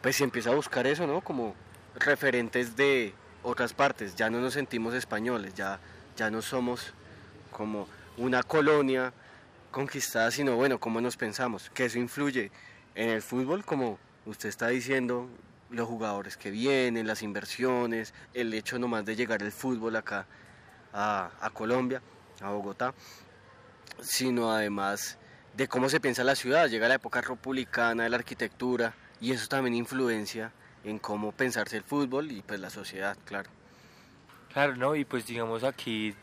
[0.00, 1.22] pues se empieza a buscar eso, ¿no?
[1.22, 1.56] Como
[1.96, 5.80] referentes de otras partes, ya no nos sentimos españoles, ya,
[6.16, 6.94] ya no somos
[7.50, 9.12] como una colonia
[9.72, 12.52] conquistada, sino bueno, cómo nos pensamos, que eso influye
[12.94, 15.28] en el fútbol, como usted está diciendo,
[15.72, 20.26] los jugadores que vienen, las inversiones, el hecho nomás de llegar el fútbol acá
[20.92, 22.02] a, Colombia,
[22.40, 22.94] a Bogotá,
[24.00, 25.18] sino además
[25.56, 29.48] de cómo se piensa la ciudad, llega la época republicana de la arquitectura y eso
[29.48, 30.52] también influencia
[30.84, 33.50] en cómo pensarse el fútbol y pues la sociedad, claro.
[34.52, 34.94] Claro, ¿no?
[34.94, 36.14] Y pues digamos aquí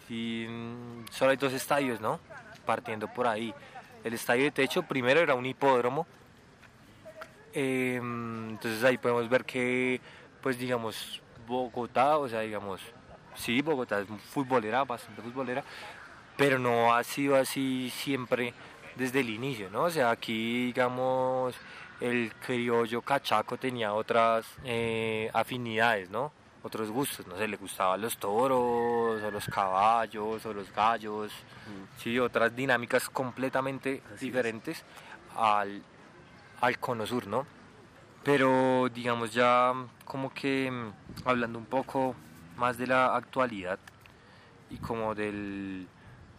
[1.12, 2.20] solo hay dos estadios, ¿no?
[2.66, 3.54] Partiendo por ahí.
[4.04, 6.06] El estadio de techo primero era un hipódromo.
[7.54, 10.00] Eh, entonces ahí podemos ver que,
[10.42, 12.82] pues digamos, Bogotá, o sea, digamos,
[13.36, 15.64] sí, Bogotá es futbolera, bastante futbolera,
[16.38, 18.54] pero no ha sido así siempre
[18.96, 19.84] desde el inicio, ¿no?
[19.84, 21.56] O sea, aquí, digamos,
[22.00, 26.32] el criollo cachaco tenía otras eh, afinidades, ¿no?
[26.62, 31.32] Otros gustos, no sé, le gustaban los toros, o los caballos, o los gallos,
[31.98, 34.84] sí, otras dinámicas completamente diferentes
[35.38, 35.82] al,
[36.62, 37.46] al cono sur, ¿no?
[38.24, 39.74] Pero digamos ya
[40.06, 42.16] como que mm, hablando un poco
[42.58, 43.80] más de la actualidad
[44.70, 45.88] y como del,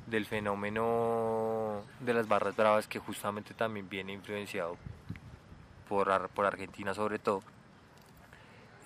[0.06, 4.76] del fenómeno de las barras bravas que justamente también viene influenciado
[5.88, 7.42] por, por Argentina sobre todo.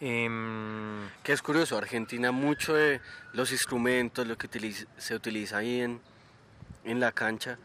[0.00, 3.00] Em, Que es curioso, Argentina mucho de
[3.32, 6.00] los instrumentos, lo que utiliza- se utiliza ahí en,
[6.84, 7.58] en la cancha,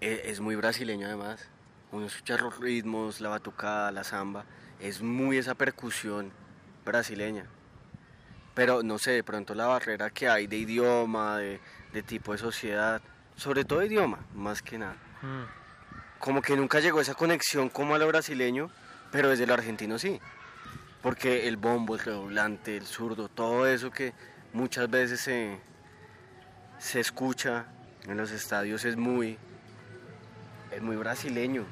[0.00, 1.48] e- es, muy brasileño además.
[1.92, 4.44] Uno escucha los ritmos, la batucada, la samba,
[4.80, 6.32] es muy esa percusión
[6.84, 7.46] brasileña.
[8.54, 11.60] Pero no sé, de pronto la barrera que hay de idioma, de,
[11.92, 13.00] de tipo de sociedad,
[13.36, 14.96] sobre todo idioma, más que nada.
[15.22, 18.70] mm, Como que nunca llegó esa conexión como a lo brasileño,
[19.10, 20.20] pero desde lo argentino sí.
[21.02, 24.12] Porque el bombo, el redoblante, el zurdo, todo eso que
[24.52, 25.58] muchas veces se,
[26.78, 27.66] se escucha
[28.06, 29.36] en los estadios es muy,
[30.70, 31.64] es muy brasileño.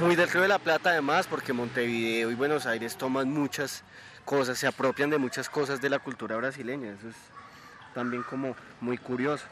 [0.00, 3.84] Muy del Río de la Plata además, porque Montevideo y Buenos Aires toman muchas
[4.24, 6.90] cosas, se apropian de muchas cosas de la cultura brasileña.
[6.98, 7.14] Eso es
[7.94, 9.44] también como muy curioso.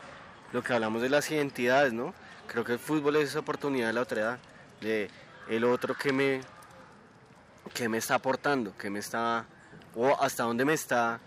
[0.53, 2.12] Lo que hablamos de las identidades, ¿no?
[2.49, 4.38] Creo que el fútbol es esa oportunidad de la otra edad,
[4.80, 5.11] de
[5.49, 6.40] el otro que me,
[7.72, 9.45] que me está aportando, que me está,
[9.95, 11.20] o hasta dónde me está,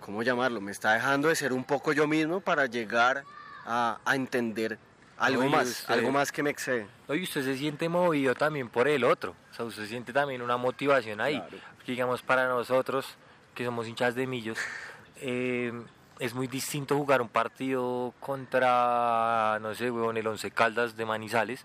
[0.00, 0.60] ¿cómo llamarlo?
[0.60, 3.22] Me está dejando de ser un poco yo mismo para llegar
[3.64, 4.76] a, a entender
[5.22, 6.86] algo Oye, más, usted- algo más que me excede.
[7.08, 9.34] Oye, usted se siente movido también por el otro.
[9.50, 11.36] O sea, usted siente también una motivación ahí.
[11.40, 11.56] Claro.
[11.86, 13.06] Digamos, para nosotros,
[13.54, 14.58] que somos hinchas de millos,
[15.16, 15.72] eh,
[16.18, 21.64] es muy distinto jugar un partido contra, no sé, weón, el Once Caldas de Manizales,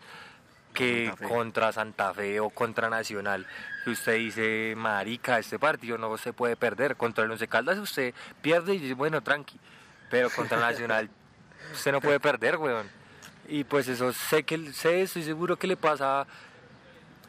[0.74, 3.48] que Santa contra Santa Fe o contra Nacional.
[3.84, 6.96] Que usted dice, marica, este partido no se puede perder.
[6.96, 9.60] Contra el Once Caldas usted pierde y dice, bueno, tranqui.
[10.10, 11.10] Pero contra Nacional
[11.74, 12.88] usted no puede perder, weón.
[13.48, 16.28] Y pues eso sé que sé, estoy seguro que le pasa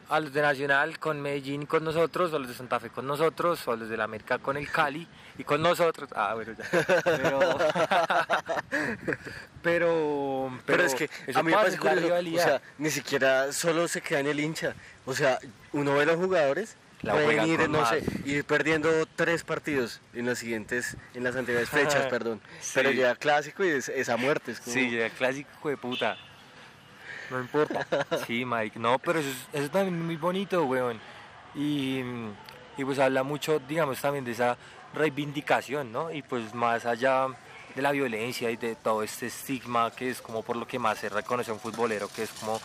[0.09, 3.05] a los de Nacional con Medellín con nosotros, o a los de Santa Fe con
[3.05, 5.07] nosotros, o a los de la América con el Cali
[5.37, 6.09] y con nosotros.
[6.15, 6.65] Ah, bueno, ya.
[7.03, 7.39] Pero,
[9.61, 12.43] pero, Pero, es que eso a mí me parece curioso, o rivalidad.
[12.43, 14.73] sea, ni siquiera solo se queda en el hincha.
[15.05, 15.39] O sea,
[15.73, 17.89] uno ve los jugadores, La pueden ir, con no más.
[17.89, 22.41] sé, ir perdiendo tres partidos en las siguientes, en las anteriores fechas, perdón.
[22.59, 22.71] Sí.
[22.75, 24.51] Pero llega clásico y es, es a muerte.
[24.51, 26.17] es como- Sí, ya clásico de puta.
[27.29, 27.85] No importa.
[28.27, 28.79] Sí, Mike.
[28.79, 30.99] No, pero eso, es, eso también es muy bonito, weón.
[31.55, 31.99] Y,
[32.77, 34.57] y pues habla mucho, digamos, también de esa
[34.93, 36.11] reivindicación, ¿no?
[36.11, 37.27] Y pues más allá
[37.75, 40.97] de la violencia y de todo este estigma que es como por lo que más
[40.97, 42.59] se reconoce a un futbolero, que es como,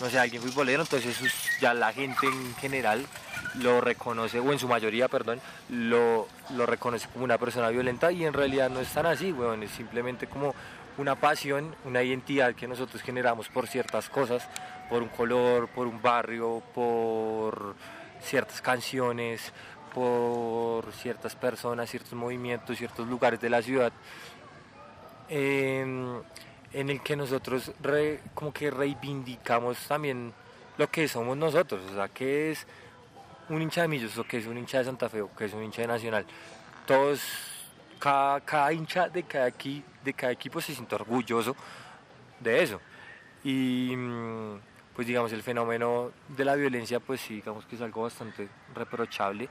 [0.00, 1.16] no sé, alguien futbolero, entonces
[1.60, 3.06] ya la gente en general
[3.54, 8.24] lo reconoce, o en su mayoría, perdón, lo, lo reconoce como una persona violenta y
[8.24, 10.54] en realidad no es tan así, weón, es simplemente como
[10.98, 14.46] una pasión, una identidad que nosotros generamos por ciertas cosas,
[14.88, 17.74] por un color, por un barrio, por
[18.22, 19.52] ciertas canciones,
[19.94, 23.92] por ciertas personas, ciertos movimientos, ciertos lugares de la ciudad,
[25.30, 26.20] en,
[26.72, 27.72] en el que nosotros
[28.34, 30.32] como que reivindicamos también
[30.76, 32.66] lo que somos nosotros, o sea, que es
[33.48, 35.52] un hincha de Millos, o que es un hincha de Santa Fe, o que es
[35.54, 36.26] un hincha de Nacional.
[36.86, 37.20] Todos,
[37.98, 41.54] cada, hincha de cada, equi- de cada equipo se siente orgulloso
[42.40, 42.80] de eso.
[43.44, 44.58] Y mm,
[44.94, 49.48] pues digamos, el fenómeno de la violencia, pues sí, digamos que es algo bastante reprochable,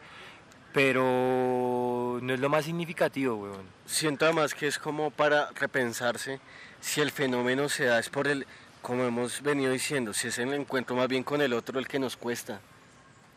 [0.73, 3.63] pero no es lo más significativo, weón.
[3.85, 6.39] Siento además que es como para repensarse
[6.79, 8.45] si el fenómeno se da es por el,
[8.81, 11.99] como hemos venido diciendo, si es el encuentro más bien con el otro el que
[11.99, 12.61] nos cuesta,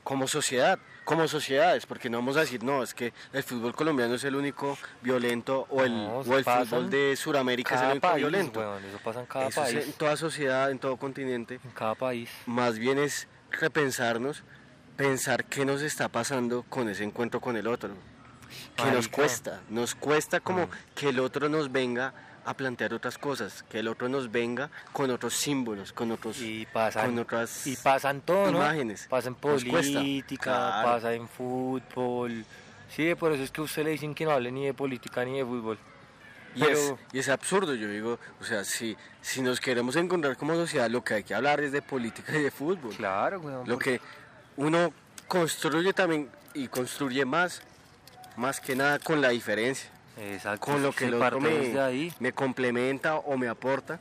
[0.05, 4.14] como sociedad, como sociedades, porque no vamos a decir, no, es que el fútbol colombiano
[4.14, 8.09] es el único violento o el, No, o el fútbol de Sudamérica es el único
[8.09, 8.61] país, violento.
[8.61, 9.87] weón, eso pasa en cada Eso es país.
[9.87, 11.59] en toda sociedad, en todo continente.
[11.64, 12.30] En cada país.
[12.47, 14.45] Más bien es repensarnos,
[14.97, 17.90] pensar qué nos está pasando con ese encuentro con el otro.
[18.76, 20.70] Que nos cuesta, nos cuesta como Mm.
[20.95, 22.12] que el otro nos venga
[22.45, 26.66] a plantear otras cosas, que el otro nos venga con otros símbolos, con otros Y
[26.66, 28.59] pasan, con otras y pasan todo, ¿no?
[28.59, 29.07] imágenes.
[29.09, 30.88] Pasa en política, Claro.
[30.88, 32.45] pasa en fútbol.
[32.95, 35.24] Sí, por eso es que a usted le dicen que no hable ni de política
[35.24, 35.78] ni de fútbol.
[36.55, 40.36] Y, Pero- es, y es absurdo, yo digo, o sea, si, si nos queremos encontrar
[40.36, 42.95] como sociedad, lo que hay que hablar es de política y de fútbol.
[42.95, 43.66] Claro, weón.
[43.66, 44.01] Lo que
[44.62, 44.92] uno
[45.26, 47.62] construye también y construye más,
[48.36, 49.90] más que nada con la diferencia.
[50.20, 50.66] Exacto.
[50.66, 52.12] con lo que el otro me, ahí.
[52.20, 53.98] me complementa o me aporta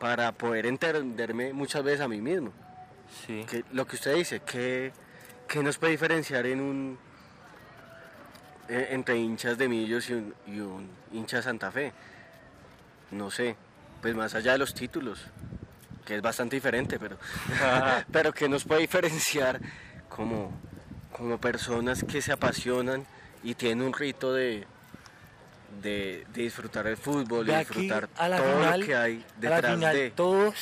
[0.00, 2.52] para poder entenderme muchas veces a mí mismo.
[3.24, 3.44] Sí.
[3.48, 4.92] Que, lo que usted dice, que,
[5.46, 6.98] que nos puede diferenciar en un
[8.68, 11.92] eh, entre hinchas de Millos y un, y un hincha de Santa Fe.
[13.12, 13.56] No sé,
[14.00, 15.20] pues más allá de los títulos,
[16.04, 17.18] que es bastante diferente, pero,
[18.12, 19.60] pero que nos puede diferenciar
[20.14, 20.50] como,
[21.16, 23.06] como personas que se apasionan
[23.42, 24.66] y tienen un rito de,
[25.82, 29.18] de, de disfrutar el fútbol, de disfrutar a la todo final, lo que hay a
[29.18, 30.10] la detrás final de...
[30.10, 30.54] todos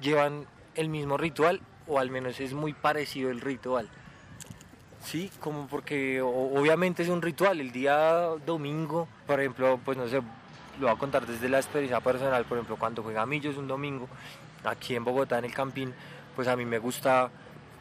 [0.00, 3.88] llevan el mismo ritual, o al menos es muy parecido el ritual.
[5.04, 7.60] Sí, como porque obviamente es un ritual.
[7.60, 12.00] El día domingo, por ejemplo, pues no sé, lo voy a contar desde la experiencia
[12.00, 12.46] personal.
[12.46, 14.08] Por ejemplo, cuando juega Millos un domingo,
[14.64, 15.92] aquí en Bogotá, en el Campín,
[16.34, 17.30] pues a mí me gusta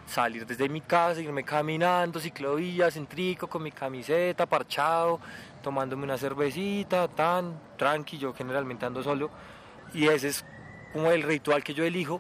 [0.06, 5.20] salir desde mi casa, irme caminando, ciclovías, en trico, con mi camiseta, parchado,
[5.62, 9.30] tomándome una cervecita, tan tranqui, yo generalmente ando solo.
[9.94, 10.46] Y ese es
[10.92, 12.20] como el ritual que yo elijo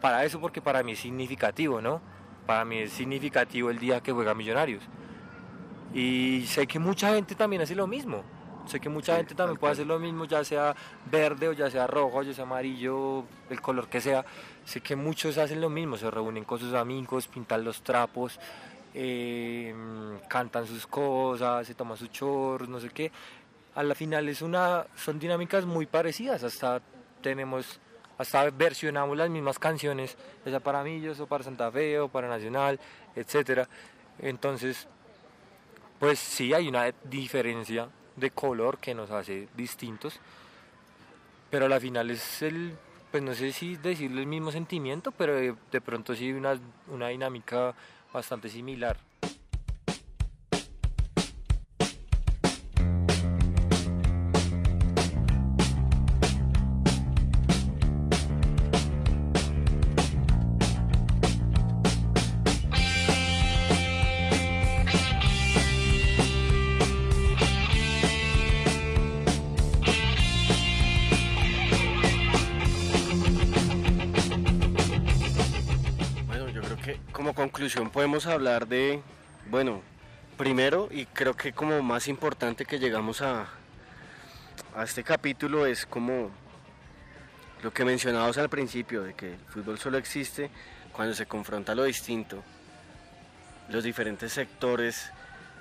[0.00, 2.00] para eso, porque para mí es significativo, ¿no?
[2.46, 4.82] Para mí es significativo el día que juega Millonarios.
[5.94, 8.22] Y sé que mucha gente también hace lo mismo.
[8.66, 10.74] Sé que mucha Sí, gente también puede hacer lo mismo, ya sea
[11.10, 14.24] verde o ya sea rojo, ya sea amarillo, el color que sea.
[14.64, 18.40] Sé que muchos hacen lo mismo, se reúnen con sus amigos, pintan los trapos,
[18.94, 19.74] eh,
[20.28, 23.12] cantan sus cosas, se toman sus chorros, no sé qué.
[23.74, 26.80] A la final es una, son dinámicas muy parecidas, hasta
[27.20, 27.80] tenemos,
[28.16, 32.28] hasta versionamos las mismas canciones, ya sea para Millos o para Santa Fe o para
[32.28, 32.80] Nacional,
[33.14, 33.68] etcétera.
[34.20, 34.88] Entonces,
[35.98, 40.20] pues sí hay una diferencia de color que nos hace distintos,
[41.50, 42.76] pero a la final es el,
[43.10, 46.58] pues no sé si decirle el mismo sentimiento, pero de, de pronto sí una,
[46.88, 47.74] una dinámica
[48.12, 48.96] bastante similar.
[77.44, 79.02] Conclusión podemos hablar de,
[79.50, 79.82] bueno,
[80.38, 83.48] primero y creo que como más importante que llegamos a,
[84.74, 86.30] a este capítulo es como
[87.62, 90.48] lo que mencionábamos al principio, de que el fútbol solo existe
[90.90, 92.42] cuando se confronta lo distinto,
[93.68, 95.12] los diferentes sectores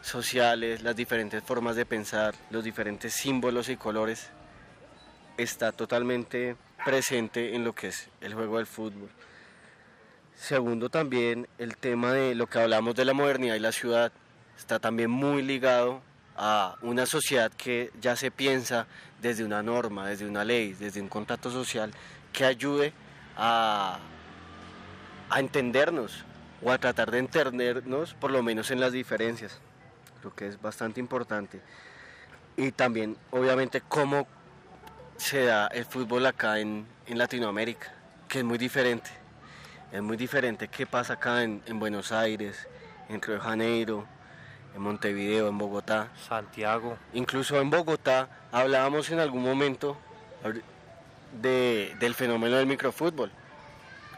[0.02, 4.30] sociales, las diferentes formas de pensar, los diferentes símbolos y colores,
[5.36, 6.56] está totalmente
[6.86, 9.10] presente en lo que es el juego del fútbol.
[10.36, 14.12] Segundo, también el tema de lo que hablamos de la modernidad y la ciudad
[14.58, 16.02] está también muy ligado
[16.36, 18.88] a una sociedad que ya se piensa
[19.22, 21.92] desde una norma, desde una ley, desde un contacto social
[22.32, 22.94] que ayude
[23.38, 24.00] a,
[25.30, 26.26] a entendernos
[26.62, 29.60] o a tratar de entendernos por lo menos en las diferencias,
[30.24, 31.62] lo que es bastante importante.
[32.58, 34.28] Y también, obviamente, cómo
[35.18, 37.94] se da el fútbol acá en, en Latinoamérica,
[38.28, 39.23] que es muy diferente.
[39.94, 42.68] Es muy diferente qué pasa acá en, en Buenos Aires,
[43.10, 44.06] en Río de Janeiro,
[44.76, 46.10] en Montevideo, en Bogotá.
[46.28, 49.96] Santiago, Incluso en Bogotá hablábamos en algún momento
[51.42, 53.32] de, del fenómeno del microfútbol.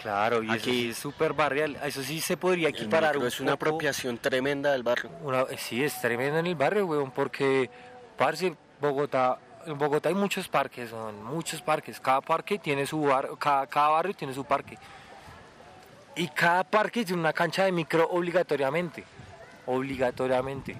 [0.01, 3.39] claro, y eso Aquí- sí es súper barrial, eso sí se podría equiparar un es
[3.41, 5.09] una poco- apropiación tremenda del barrio.
[5.23, 7.69] Una- sí, es tremendo en el barrio, weón, porque,
[8.17, 11.99] parce, Bogotá, en Bogotá hay muchos parques, son muchos parques.
[11.99, 14.77] Cada parque tiene su bar, cada, cada barrio tiene su parque.
[16.17, 19.03] Y cada parque tiene una cancha de micro obligatoriamente.
[19.65, 20.77] Obligatoriamente.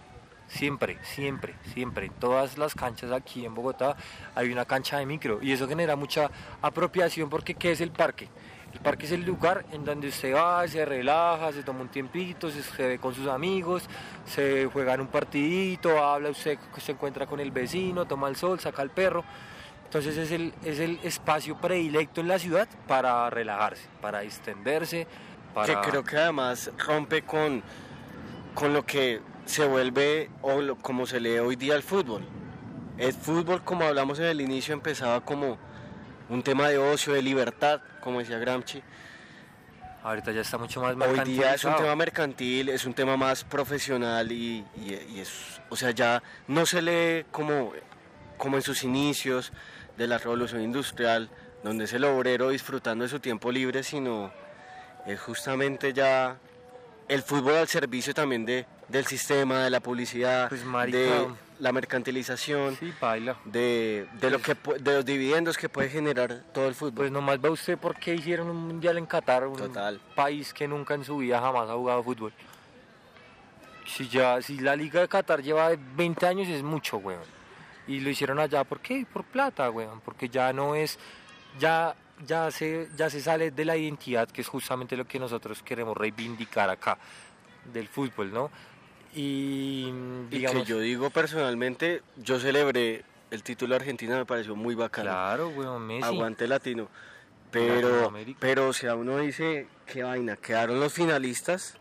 [0.48, 2.06] Siempre, siempre, siempre.
[2.06, 3.98] En todas las canchas aquí en Bogotá
[4.34, 5.40] hay una cancha de micro.
[5.42, 6.30] Y eso genera mucha
[6.62, 8.30] apropiación porque ¿qué es el parque?
[8.72, 12.50] El parque es el lugar en donde usted va, se relaja, se toma un tiempito,
[12.50, 13.84] se, ve con sus amigos,
[14.26, 18.60] se juega en un partidito, habla, usted se encuentra con el vecino, toma el sol,
[18.60, 19.24] saca al perro.
[19.96, 25.08] Entonces es el, es el espacio predilecto en la ciudad para relajarse, para distenderse,
[25.54, 25.80] para...
[25.80, 27.64] Que creo que además rompe con,
[28.54, 32.26] con lo que se vuelve o lo- como se lee hoy día el fútbol.
[32.98, 35.58] El fútbol, como hablamos en el inicio, empezaba como
[36.28, 38.84] un tema de ocio, de libertad, como decía Gramsci.
[40.04, 43.46] Ahorita ya está mucho más Hoy día es un tema mercantil, es un tema más
[43.46, 47.72] profesional y, y- y es, o sea, ya no se lee como,
[48.38, 49.54] como en sus inicios
[49.98, 51.30] de la revolución industrial,
[51.64, 54.32] donde es el obrero disfrutando de su tiempo libre, sino
[55.06, 56.38] es justamente ya
[57.08, 61.28] el fútbol al servicio también de, del sistema, de la publicidad, Pues, de
[61.60, 63.38] la mercantilización, Sí, baila.
[63.46, 66.94] de, de, lo que, de los dividendos que puede generar todo el fútbol.
[66.96, 70.00] Pues nomás va usted por qué hicieron un mundial en Qatar, un Total.
[70.16, 72.34] país que nunca en su vida jamás ha jugado fútbol.
[73.88, 77.22] Si, ya, si la Liga de Qatar lleva 20 años es mucho, weón.
[77.88, 79.06] Y lo hicieron allá, ¿por qué?
[79.12, 80.02] Por plata, weón.
[80.02, 80.98] Porque ya no es,
[81.60, 85.62] ya, ya, se, ya se sale de la identidad, que es justamente lo que nosotros
[85.62, 86.98] queremos reivindicar acá,
[87.72, 88.50] del fútbol, ¿no?
[89.14, 94.56] Y, Y digamos, que yo digo personalmente, yo celebré el título de Argentina, me pareció
[94.56, 95.12] muy bacano.
[95.12, 96.04] claro, weón, Messi.
[96.04, 96.90] Aguante latino.
[97.52, 101.78] Pero, pero si a uno dice, qué vaina, quedaron los finalistas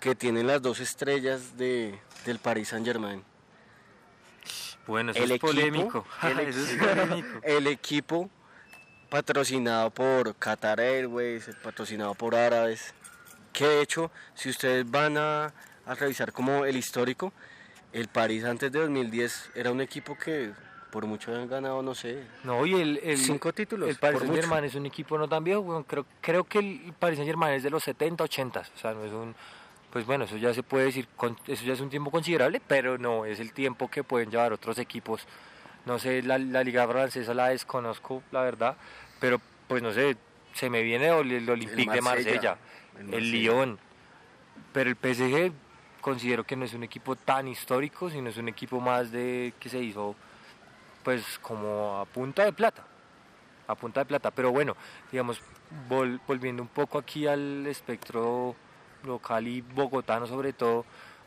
[0.00, 3.24] que tienen las dos estrellas de, del Paris Saint Germain.
[4.88, 6.04] Bueno, eso es polémico.
[6.22, 7.28] el, eso es equipo- polémico.
[7.44, 8.30] el equipo
[9.08, 12.92] patrocinado por Qatar Airways, patrocinado por árabes,
[13.52, 15.52] que de hecho, si ustedes van a,
[15.86, 17.32] a revisar como el histórico,
[17.92, 20.52] el París antes de 2010 era un equipo que
[20.90, 24.30] por mucho han ganado, no sé, No, y el, el, Cinco títulos, El Paris Saint
[24.32, 24.42] mucho.
[24.42, 25.84] Germain es un equipo no tan viejo.
[25.86, 28.60] Creo, creo que el Paris Saint Germain es de los 70, 80.
[28.60, 29.34] O sea, no es un.
[29.92, 31.08] Pues bueno, eso ya se puede decir,
[31.46, 34.78] eso ya es un tiempo considerable, pero no es el tiempo que pueden llevar otros
[34.78, 35.26] equipos.
[35.86, 38.76] No sé, la, la Liga Francesa la desconozco, la verdad,
[39.20, 40.16] pero pues no sé,
[40.52, 42.58] se me viene el, el Olympique de Marsella, Marsella,
[42.96, 43.30] el el, Marsella.
[43.32, 43.78] Lyon,
[44.72, 45.52] pero el PSG
[46.02, 49.68] considero que no es un equipo tan histórico, sino es un equipo más de que
[49.70, 50.14] se hizo
[51.02, 52.84] pues como a punta de plata,
[53.66, 54.30] a punta de plata.
[54.30, 54.76] Pero bueno,
[55.10, 55.40] digamos,
[55.88, 58.54] vol- volviendo un poco aquí al espectro
[59.04, 60.84] local y bogotano sobre todo,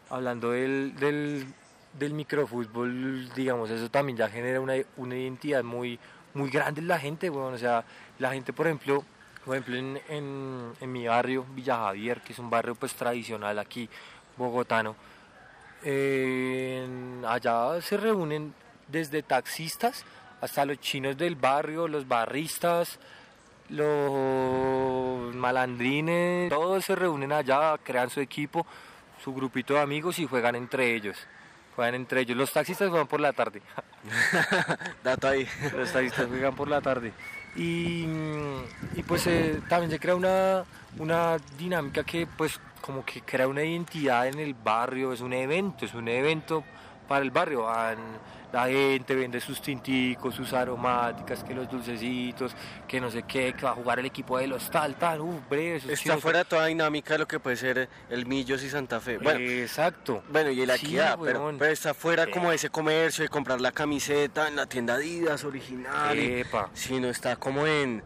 [0.10, 6.00] hablando del, del, microfútbol, digamos, eso también ya genera una, una identidad muy,
[6.34, 7.84] muy grande en la gente, bueno, o sea,
[8.20, 9.04] la gente, por ejemplo,
[9.46, 13.58] por ejemplo en, en, en mi barrio, Villa Javier, que es un barrio pues tradicional
[13.60, 13.90] aquí,
[14.38, 14.96] bogotano,
[15.84, 16.88] eh,
[17.28, 18.54] allá se reúnen
[18.88, 20.06] desde taxistas
[20.42, 23.00] hasta los chinos del barrio, los barristas,
[23.72, 28.66] los malandrines, todos se reúnen allá, crean su equipo,
[29.24, 31.18] su grupito de amigos y juegan entre ellos.
[31.76, 32.38] Juegan entre ellos.
[32.38, 33.62] Los taxistas juegan por la tarde.
[35.04, 35.48] dato ahí.
[35.76, 37.14] Los taxistas juegan por la tarde.
[37.56, 38.06] Y,
[38.96, 40.64] y pues eh, también se crea una,
[40.98, 45.86] una dinámica que pues como que crea una identidad en el barrio, es un evento,
[45.86, 46.64] es un evento
[47.12, 47.64] para el barrio.
[47.64, 52.54] Van- la gente vende sus tinticos, sus aromáticas, que los dulcecitos,
[52.88, 55.40] que no sé qué, que va a jugar el equipo de los tal, tal, uff,
[55.50, 59.00] breve, Está chinos- fuera toda dinámica de lo que puede ser el Millos y Santa
[59.02, 59.18] Fe.
[59.20, 60.24] Bueno, Exacto.
[60.30, 62.30] Bueno, y la Sí, equidad, pero, está fuera Eh.
[62.32, 66.70] como de ese comercio de comprar la camiseta en la tienda Adidas original, y- Epa.
[66.74, 68.04] sino está como en,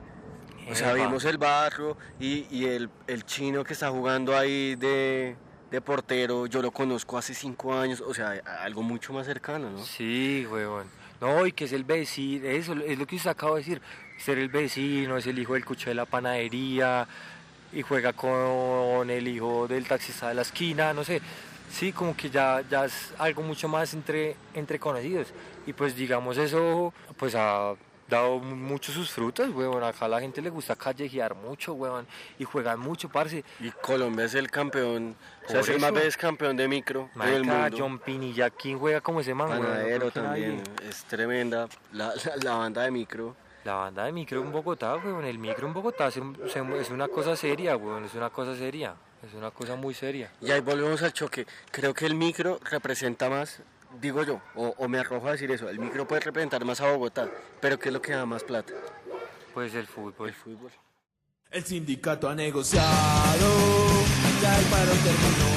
[0.69, 5.35] o sea, vimos el barrio y, y el, el chino que está jugando ahí de,
[5.75, 9.69] de portero, yo lo conozco hace cinco años, o sea, a- algo mucho más cercano,
[9.69, 9.83] ¿no?
[9.83, 10.87] Sí, huevón.
[11.21, 13.81] No, y que es el vecino, eso es lo que usted acaba de decir.
[14.17, 17.07] Ser el vecino, es el hijo del cucho de la panadería
[17.73, 21.21] y juega con el hijo del taxista de la esquina, no sé.
[21.69, 25.27] Sí, como que ya, ya es algo mucho más entre, entre conocidos.
[25.67, 27.73] Y pues digamos eso, pues ha
[28.07, 29.83] dado mu- mucho sus frutos, huevón.
[29.83, 32.05] Acá a la gente le gusta callejear mucho, huevón.
[32.39, 33.43] Y juegan mucho, parce.
[33.59, 37.53] Y Colombia es el campeón, o sea, es el más veces campeón de micro Marica,
[37.69, 37.77] mundo.
[37.79, 40.11] John Pinilla, ¿quién juega como ese man, Panadero nadie.
[40.11, 43.35] también, es tremenda la, la- la banda de micro.
[43.63, 46.21] La banda de micro en Bogotá, weón, el micro en Bogotá se-
[46.53, 48.93] se- es una cosa seria, weón, es una cosa seria,
[49.27, 50.31] es una cosa muy seria.
[50.39, 51.47] Y ahí volvemos al choque.
[51.71, 53.61] Creo que el micro representa más,
[53.99, 56.91] digo yo, o, o me arrojo a decir eso, el micro puede representar más a
[56.91, 57.29] Bogotá,
[57.59, 58.73] pero ¿qué es lo que da más plata?
[59.53, 60.29] Pues el fútbol.
[60.29, 60.71] El fútbol.
[61.51, 63.47] El sindicato ha negociado,
[64.41, 65.55] ya el paro terminó.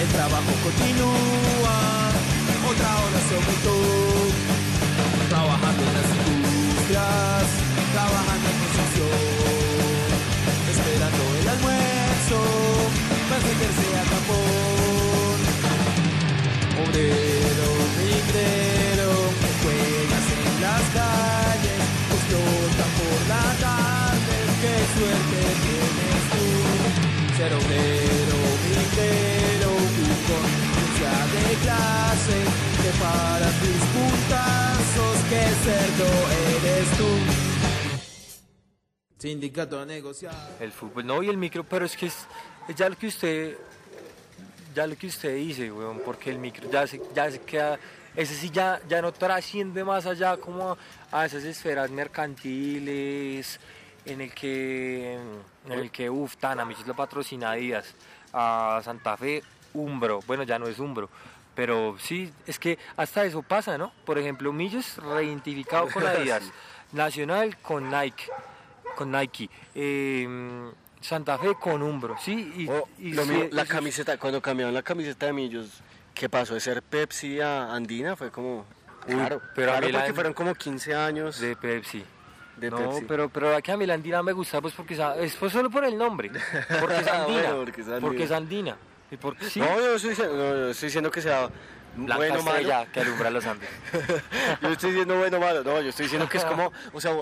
[0.00, 2.10] El trabajo continúa,
[2.68, 3.76] otra hora se aumentó.
[5.30, 7.44] Trabajando en las industrias,
[7.92, 9.44] trabajando en construcción.
[10.68, 12.38] Esperando el almuerzo,
[13.30, 13.40] para
[16.94, 21.82] Obrero, migrero, que juegas en las calles,
[22.14, 26.46] explotan por la tarde, qué suerte tienes tú.
[27.36, 28.38] Ser obrero,
[28.70, 32.38] migrero, tu conciencia de clase,
[32.80, 36.08] que para tus puntazos, que cerdo
[36.54, 37.10] eres tú.
[39.18, 40.56] Sindicato a negociar.
[40.60, 42.26] El fútbol, no, y el micro, pero es que es
[42.76, 43.58] ya lo que usted,
[44.74, 47.78] ya lo que usted dice, weón, porque el micro ya se, ya se queda,
[48.16, 50.76] ese sí ya, ya no trasciende más allá como
[51.12, 53.60] a esas esferas mercantiles,
[54.04, 57.94] en el que, en el que, uff, tan, a mí lo patrocina Adidas,
[58.32, 61.08] a Santa Fe, Umbro, bueno, ya no es Umbro,
[61.54, 63.92] pero sí, es que hasta eso pasa, ¿no?
[64.04, 66.42] Por ejemplo, Millos reidentificado con Adidas,
[66.92, 68.24] Nacional con Nike,
[68.96, 70.72] con Nike, eh,
[71.04, 72.52] Santa Fe con Umbro, ¿sí?
[72.56, 75.68] Y, O y lo mismo, la camiseta, cuando cambiaron la camiseta de Millos,
[76.14, 76.54] ¿qué pasó?
[76.54, 78.64] De ser Pepsi a Andina fue como...
[79.06, 82.02] Uy, Claro, pero a claro la- porque fueron como 15 años de, de Pepsi.
[82.58, 83.04] no, Pepsi.
[83.06, 85.84] pero, pero aquí a mí la andina me gusta pues porque es pues solo por
[85.84, 86.30] el nombre,
[86.80, 88.00] porque es andina, Bueno, porque es andina.
[88.00, 88.76] porque es andina.
[89.10, 91.50] Y porque sí, No, yo estoy diciendo, no, yo estoy diciendo que sea
[91.96, 92.86] Blanca bueno o malo.
[92.92, 93.68] que alumbra los Andes.
[94.62, 97.12] yo estoy diciendo bueno malo, no, yo estoy diciendo que es como, o sea,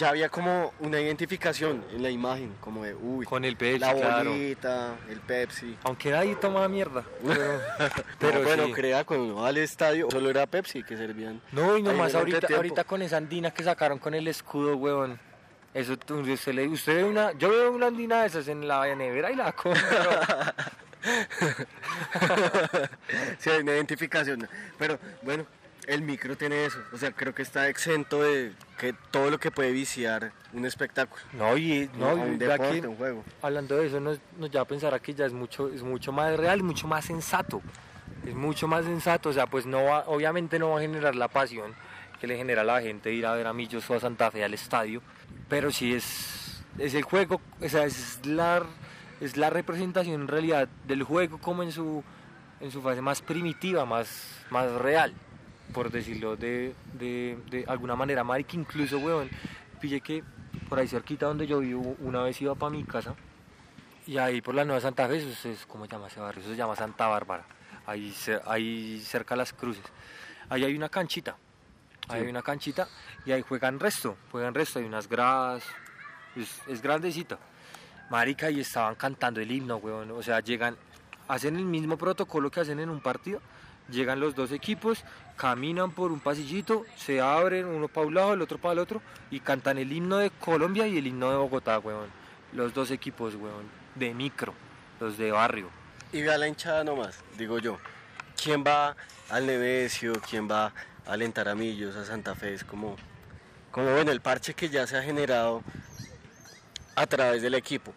[0.00, 3.94] ya había como una identificación en la imagen, como de, uy, Con el Pepsi, la
[3.94, 4.30] claro.
[4.30, 5.76] bolita, el Pepsi.
[5.84, 7.04] Aunque ahí tomaba mierda.
[7.22, 7.60] Pero,
[8.18, 8.72] Pero bueno, sí.
[8.72, 11.42] crea, cuando uno va al estadio, solo era Pepsi que servían.
[11.52, 15.20] No, y nomás ahorita, ahorita con esa andina que sacaron con el escudo, weón.
[15.74, 19.30] Eso, usted, le, usted ve una, yo veo una andina de esas en la nevera
[19.30, 19.82] y la compro.
[23.38, 24.48] sí, hay una identificación.
[24.78, 25.46] Pero bueno,
[25.86, 26.78] el micro tiene eso.
[26.92, 31.22] O sea, creo que está exento de que todo lo que puede viciar un espectáculo.
[31.32, 33.24] no, y, no, un deporte, que- un juego.
[33.42, 36.36] hablando de eso, nos, nos lleva a pensar aquí ya es mucho, es mucho más
[36.36, 37.62] real mucho más sensato.
[38.26, 41.28] Es mucho más sensato, o sea, pues no va, obviamente no va a generar la
[41.28, 41.74] pasión
[42.20, 44.44] que le genera a la gente ir a ver a Millos o a Santa Fe
[44.44, 45.00] al estadio,
[45.48, 48.62] pero sí es, es el juego, o sea, es la,
[49.22, 52.04] es la representación en realidad del juego como en su,
[52.60, 55.14] en su fase más primitiva, más, más real,
[55.72, 59.30] por decirlo de, de, de alguna manera, marica, incluso, weón,
[59.80, 60.22] pille que
[60.68, 63.14] por ahí cerquita donde yo vivo, una vez iba para mi casa,
[64.06, 66.40] y ahí por la Nueva Santa Fe, eso es, ¿cómo se llama ese barrio?
[66.40, 67.44] Eso se llama Santa Bárbara,
[67.86, 68.14] ahí,
[68.46, 69.84] ahí cerca de las cruces.
[70.48, 71.36] Ahí hay una canchita,
[72.08, 72.88] ahí hay una canchita
[73.24, 75.62] y ahí juegan resto, juegan resto, hay unas gradas,
[76.34, 77.38] es, es grandecita.
[78.10, 80.76] Marica, y estaban cantando el himno, weón, o sea, llegan,
[81.28, 83.40] hacen el mismo protocolo que hacen en un partido,
[83.88, 85.04] llegan los dos equipos,
[85.40, 89.00] caminan por un pasillito, se abren uno para un lado, el otro para el otro,
[89.30, 92.10] y cantan el himno de Colombia y el himno de Bogotá, weón.
[92.52, 93.64] Los dos equipos, weón,
[93.94, 94.52] de micro,
[95.00, 95.70] los de barrio.
[96.12, 97.78] Y vea la hinchada nomás, digo yo.
[98.36, 98.94] ¿Quién va
[99.30, 100.12] al Nevesio?
[100.28, 100.74] ¿Quién va
[101.06, 102.52] a alentar a a Santa Fe?
[102.52, 102.96] Es como,
[103.70, 105.62] como bueno, el parche que ya se ha generado
[106.96, 107.94] a través del equipo.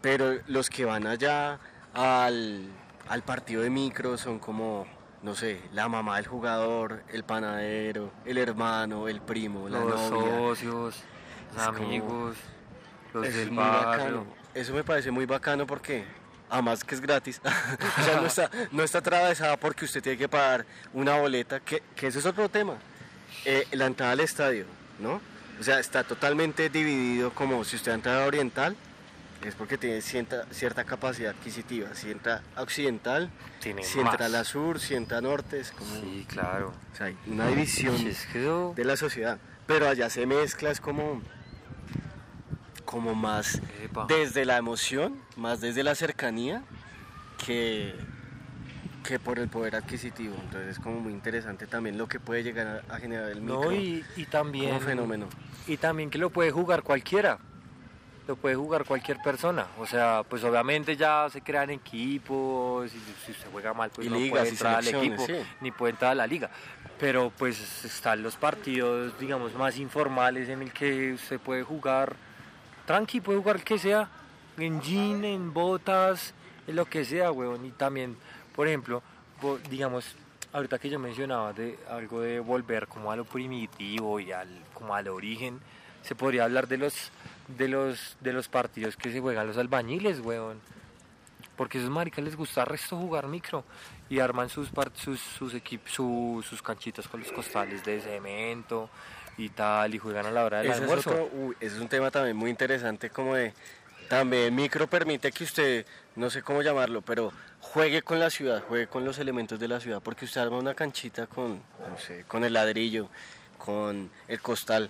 [0.00, 1.58] Pero los que van allá
[1.92, 2.68] al,
[3.08, 4.86] al partido de micro son como,
[5.22, 10.36] no sé, la mamá del jugador, el panadero, el hermano, el primo, la los novia.
[10.38, 10.96] socios,
[11.56, 12.36] los como- amigos,
[13.12, 14.24] los del barrio.
[14.54, 16.04] Eso me parece muy bacano porque,
[16.50, 17.40] además que es gratis,
[17.98, 21.82] o sea, no está, no está atravesada porque usted tiene que pagar una boleta, que,
[21.94, 22.74] que eso es otro tema.
[23.44, 24.64] Eh, la entrada al estadio,
[24.98, 25.20] ¿no?
[25.60, 28.76] O sea, está totalmente dividido como si usted entra a Oriental,
[29.44, 31.94] es porque tiene cierta, cierta capacidad adquisitiva.
[31.94, 33.30] Si entra Occidental,
[33.60, 35.94] Tiene si entra a la Sur, si entra a Norte, es como...
[36.00, 36.72] Sí, claro.
[36.92, 37.96] O sea, hay una división
[38.74, 39.38] de la sociedad.
[39.66, 41.20] Pero allá se mezcla, es como,
[42.84, 44.06] como más Epa.
[44.08, 46.62] desde la emoción, más desde la cercanía,
[47.44, 47.94] que,
[49.04, 50.34] que por el poder adquisitivo.
[50.42, 53.64] Entonces es como muy interesante también lo que puede llegar a, a generar el micro
[53.66, 54.68] No, y, y también.
[54.70, 55.28] como fenómeno.
[55.66, 57.38] Y también que lo puede jugar cualquiera.
[58.28, 59.66] Lo puede jugar cualquier persona.
[59.78, 62.94] O sea, pues obviamente ya se crean equipos.
[62.94, 65.32] Y si usted juega mal, pues Y no ligas puede entrar al equipo, sí.
[65.62, 66.50] ni puede entrar a la liga.
[67.00, 72.16] Pero pues están los partidos, digamos, más informales en el que usted puede jugar
[72.84, 74.10] tranqui, puede jugar el que sea,
[74.58, 76.34] en jean, en botas,
[76.66, 77.64] en lo que sea, weón.
[77.64, 78.14] Y también,
[78.54, 79.02] por ejemplo,
[79.70, 80.16] digamos,
[80.52, 84.94] ahorita que yo mencionaba de algo de volver como a lo primitivo y al, como
[84.94, 85.60] al origen,
[86.02, 87.10] se podría hablar de los,
[87.56, 90.60] de los, de los partidos que se juegan los albañiles, weón.
[91.56, 93.64] Porque a esos maricas les gusta resto jugar micro
[94.08, 98.88] y arman sus sus, sus, equip- su- sus canchitas con los costales de cemento
[99.36, 101.10] y tal y juegan a la hora del Ese es, almuerzo.
[101.10, 103.52] otro- uy, ese es un tema también muy interesante como de...
[104.08, 105.84] También micro permite que usted,
[106.16, 107.30] no sé cómo llamarlo, pero
[107.60, 110.72] juegue con la ciudad, juegue con los elementos de la ciudad, porque usted arma una
[110.74, 113.10] canchita con, no sé, con el ladrillo,
[113.58, 114.88] con el costal.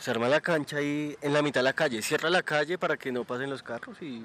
[0.00, 2.96] Se arma la cancha ahí en la mitad de la calle, cierra la calle para
[2.96, 4.24] que no pasen los carros y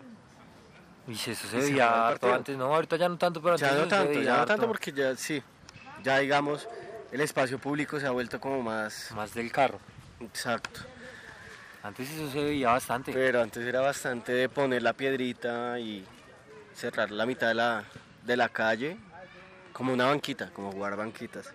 [1.07, 3.87] Y eso se veía harto antes, no, ahorita ya no tanto, pero ya antes no
[3.89, 5.43] tanto, ya no tanto porque ya sí,
[6.01, 6.67] ya digamos,
[7.11, 9.79] el espacio público se ha vuelto como más Más del carro.
[10.21, 10.79] exacto.
[11.83, 13.11] Antes eso se veía bastante.
[13.13, 16.03] Pero antes era bastante de poner la piedrita y
[16.73, 17.83] cerrar la mitad de la,
[18.23, 18.97] de la calle
[19.71, 21.53] como una banquita, como jugar banquitas.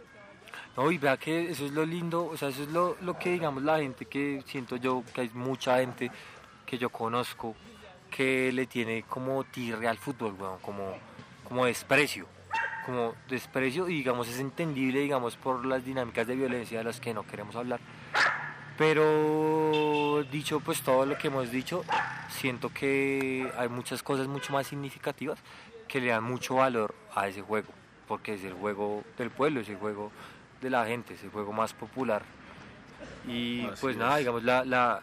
[0.77, 3.33] No, y vea que eso es lo lindo, o sea, eso es lo, lo que
[3.33, 6.11] digamos la gente que siento yo, que hay mucha gente
[6.65, 7.57] que yo conozco
[8.11, 10.95] que le tiene como tirre al fútbol, weón, como,
[11.45, 12.27] como desprecio,
[12.87, 17.15] como desprecio y digamos es entendible, digamos, por las dinámicas de violencia de las que
[17.15, 17.81] no queremos hablar.
[18.79, 21.85] Pero dicho pues todo lo que hemos dicho,
[22.31, 25.39] siento que hay muchas cosas mucho más significativas
[25.87, 27.69] que le dan mucho valor a ese juego,
[28.09, 30.11] porque es el juego del pueblo, es el juego
[30.61, 32.23] de la gente, es el juego más popular.
[33.27, 34.19] Y Así pues nada, es.
[34.21, 35.01] digamos, la, la,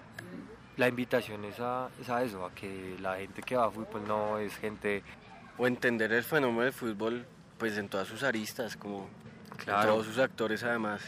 [0.78, 4.08] la invitación es a, es a eso, a que la gente que va a fútbol
[4.08, 5.04] no es gente
[5.58, 7.26] O entender el fenómeno del fútbol
[7.58, 9.10] pues en todas sus aristas, como
[9.52, 9.94] en Claro.
[9.94, 11.02] todos sus actores además.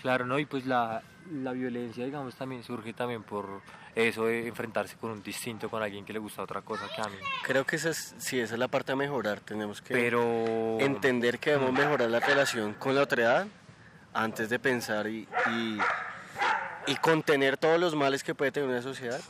[0.00, 0.38] Claro, ¿no?
[0.38, 3.60] Y pues la, la violencia, digamos, también surge también por
[3.94, 7.08] eso de enfrentarse con un distinto, con alguien que le gusta otra cosa que a
[7.08, 7.16] mí.
[7.44, 9.40] Creo que esa es, sí, esa es la parte a mejorar.
[9.40, 10.78] Tenemos que Pero...
[10.80, 13.46] entender que debemos mejorar la relación con la otra edad
[14.12, 15.78] antes de pensar y, y,
[16.86, 19.20] y contener todos los males que puede tener una sociedad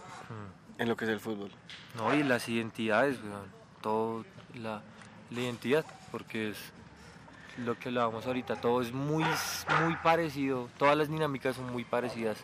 [0.78, 1.50] en lo que es el fútbol.
[1.94, 3.46] No, y las identidades, weón,
[3.80, 4.82] todo, la,
[5.30, 6.58] la identidad, porque es
[7.58, 9.24] lo que hablábamos ahorita, todo es muy,
[9.84, 12.38] muy parecido, todas las dinámicas son muy parecidas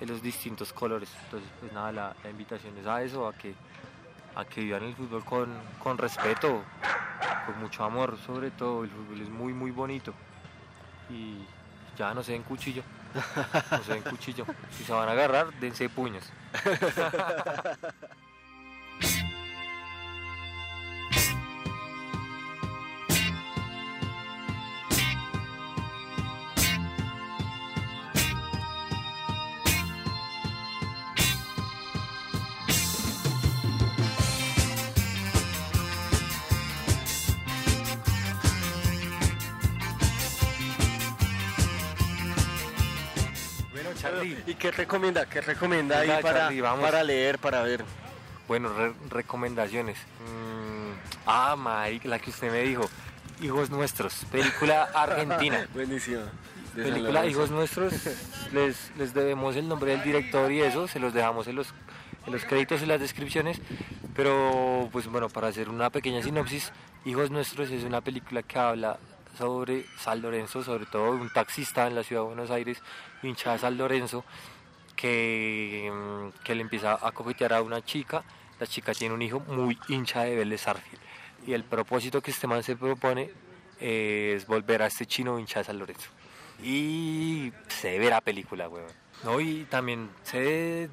[0.00, 1.10] en los distintos colores.
[1.24, 3.54] Entonces, pues nada, la, la invitación es a eso, a que,
[4.34, 6.62] a que vivan el fútbol con, con respeto,
[7.46, 10.14] con mucho amor, sobre todo, el fútbol es muy, muy bonito.
[11.10, 11.44] Y
[11.96, 12.82] ya no se den cuchillo,
[13.70, 14.46] no se den cuchillo.
[14.70, 16.24] Si se van a agarrar, dense puños.
[44.50, 45.26] ¿Y qué recomienda?
[45.26, 46.80] ¿Qué recomienda ahí para, Charlie, vamos.
[46.84, 47.84] para leer, para ver?
[48.48, 49.96] Bueno, re- recomendaciones.
[49.98, 50.90] Mm,
[51.26, 52.90] ah, Mike, la que usted me dijo.
[53.40, 55.66] Hijos Nuestros, película argentina.
[55.72, 56.22] Buenísima.
[56.74, 57.26] Película.
[57.26, 57.94] Hijos Nuestros,
[58.52, 61.68] les, les debemos el nombre del director y eso, se los dejamos en los,
[62.26, 63.60] en los créditos y las descripciones.
[64.16, 66.72] Pero, pues bueno, para hacer una pequeña sinopsis,
[67.04, 68.98] Hijos Nuestros es una película que habla
[69.36, 72.82] sobre San Lorenzo, sobre todo un taxista en la ciudad de Buenos Aires,
[73.22, 74.24] hincha de San Lorenzo,
[74.96, 78.22] que, mm, que le empieza a coquetear a una chica.
[78.58, 81.02] La chica tiene un hijo muy hincha de Vélez Sarsfield.
[81.46, 83.30] Y el propósito que este man se propone
[83.80, 86.10] eh, es volver a este chino hincha de San Lorenzo.
[86.62, 88.92] Y se ve la película, weón.
[89.24, 90.90] No, y también se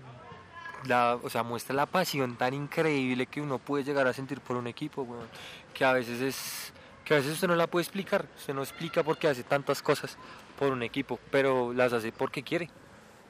[0.86, 4.56] la, o sea, muestra la pasión tan increíble que uno puede llegar a sentir por
[4.56, 5.28] un equipo, weón.
[5.74, 6.74] Que a veces es
[7.08, 9.82] que a veces usted no la puede explicar, usted no explica por qué hace tantas
[9.82, 10.18] cosas
[10.60, 12.70] por un equipo, pero las hace porque quiere,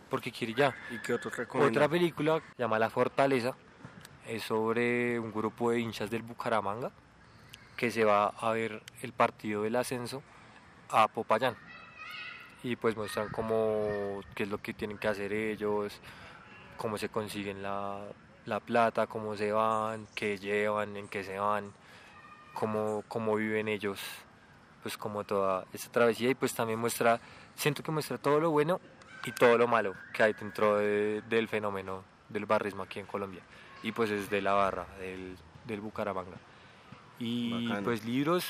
[0.10, 0.76] porque quiere ya.
[0.90, 1.30] ¿Y qué otro?
[1.60, 3.54] Otra película se llama La Fortaleza,
[4.26, 6.92] es sobre un grupo de hinchas del Bucaramanga
[7.76, 10.24] que se va a ver el partido del ascenso
[10.90, 11.56] a Popayán.
[12.64, 16.02] Y pues muestran cómo, qué es lo que tienen que hacer ellos,
[16.78, 18.00] cómo se consiguen la,
[18.48, 21.72] la plata, cómo se van, qué llevan, en qué se van,
[22.58, 24.00] cómo, cómo viven ellos,
[24.82, 27.20] pues como toda esta travesía y pues también muestra,
[27.56, 28.80] siento que muestra todo lo bueno
[29.26, 33.42] y todo lo malo que hay dentro de- del fenómeno del barrismo aquí en Colombia.
[33.84, 36.38] Y pues es de la barra, del, del Bucaramanga.
[37.20, 37.84] Y Bacano.
[37.86, 38.46] pues libros,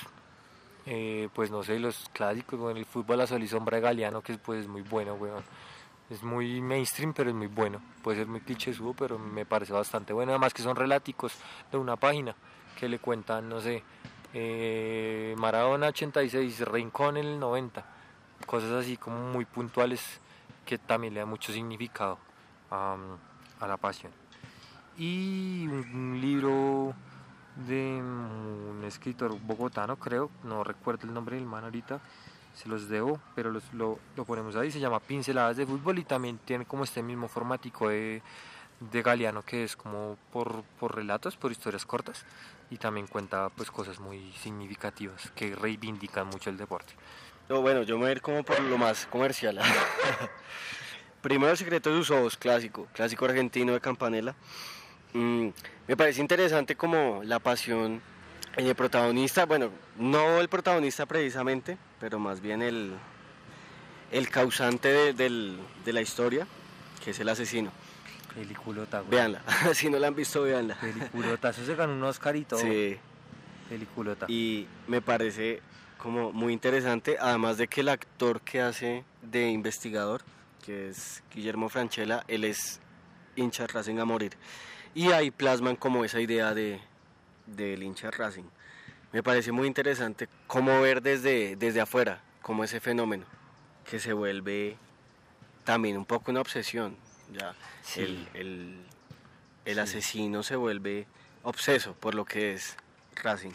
[0.85, 4.21] eh, pues no sé, los clásicos, bueno, el fútbol a sol y sombra de Galeano,
[4.21, 5.43] que es pues muy bueno, weón.
[6.09, 7.81] Es muy mainstream, pero es muy bueno.
[8.01, 10.31] Puede ser muy clichésudo, pero me parece bastante bueno.
[10.31, 11.33] Además que son relaticos
[11.69, 12.33] de una página
[12.77, 13.83] que le cuentan, no sé,
[14.33, 17.83] eh, Maradona 86, Rincón el 90.
[18.45, 20.21] Cosas así como muy puntuales
[20.65, 22.19] que también le da mucho significado
[22.69, 23.17] am,
[23.59, 24.11] a la pasión.
[24.97, 26.93] Y un, libro
[27.67, 31.99] de un escritor bogotano, creo, no recuerdo el nombre del man ahorita,
[32.53, 36.03] se los debo, pero los- lo, lo ponemos ahí, se llama Pinceladas de Fútbol y
[36.03, 38.21] también tiene como este mismo formatico de,
[38.79, 42.25] de Galeano que es como por, por relatos, por historias cortas
[42.69, 46.93] y también cuenta pues cosas muy significativas que reivindican mucho el deporte.
[47.49, 49.59] No, bueno, yo me voy a ir como por lo más comercial.
[51.21, 54.35] Primero el secreto de sus ojos, clásico, clásico argentino de Campanella.
[55.13, 55.49] Mm,
[55.87, 58.01] me parece interesante como la pasión
[58.55, 62.93] en el protagonista, bueno, no el protagonista precisamente, pero más bien el,
[64.11, 66.47] el causante de la historia,
[67.03, 67.71] que es el asesino.
[68.37, 69.11] Peliculota, güey.
[69.11, 69.41] Véanla,
[69.73, 70.75] si no la han visto, véanla.
[70.79, 72.59] Peliculota, eso se ganó un Oscar y todo.
[72.59, 72.97] Sí.
[73.67, 74.27] Peliculota.
[74.29, 75.61] y me parece
[75.97, 80.21] como muy interesante, además de que el actor que hace de investigador,
[80.63, 82.79] que es Guillermo Franchella, él es
[83.35, 84.37] hincha Racing a morir.
[84.93, 86.79] Y ahí plasman como esa idea de
[87.45, 88.43] del hincha Racing.
[89.11, 93.25] Me parece muy interesante cómo ver desde, desde afuera, como ese fenómeno,
[93.89, 94.77] que se vuelve
[95.63, 96.95] también un poco una obsesión.
[97.33, 98.01] Ya Sí.
[98.01, 98.75] el, el,
[99.65, 101.07] el asesino se vuelve
[101.43, 102.75] obseso por lo que es
[103.21, 103.51] Racing.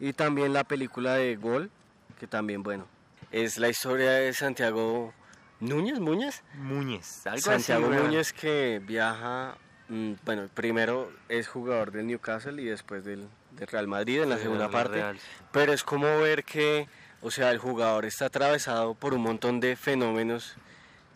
[0.00, 1.70] Y también la película de Gol,
[2.18, 2.86] que también, bueno,
[3.32, 5.12] es la historia de Santiago
[5.60, 6.42] Núñez, Muñez.
[6.54, 8.02] Muñez, algo Santiago así.
[8.02, 9.56] Núñez que viaja,
[9.88, 14.36] mm, bueno, primero es jugador del Newcastle y después del, del Real Madrid en la
[14.36, 14.96] Sí, segunda parte.
[14.96, 15.18] Real.
[15.52, 16.88] Pero es como ver que,
[17.22, 20.56] o sea, el jugador está atravesado por un montón de fenómenos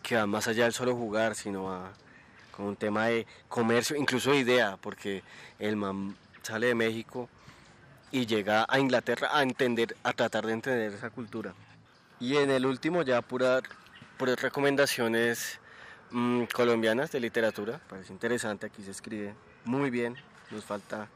[0.03, 1.91] que van más allá del solo jugar, sino a
[2.59, 5.23] con un tema de comercio, incluso de idea, porque
[5.59, 7.29] el man sale de México
[8.11, 11.53] y llega a Inglaterra a entender, a tratar de entender esa cultura.
[12.19, 13.61] Y en el último ya pura,
[14.17, 15.57] puras recomendaciones
[16.11, 19.33] mm, colombianas de literatura, parece interesante, aquí se escribe
[19.63, 20.17] muy bien,
[20.51, 21.07] nos falta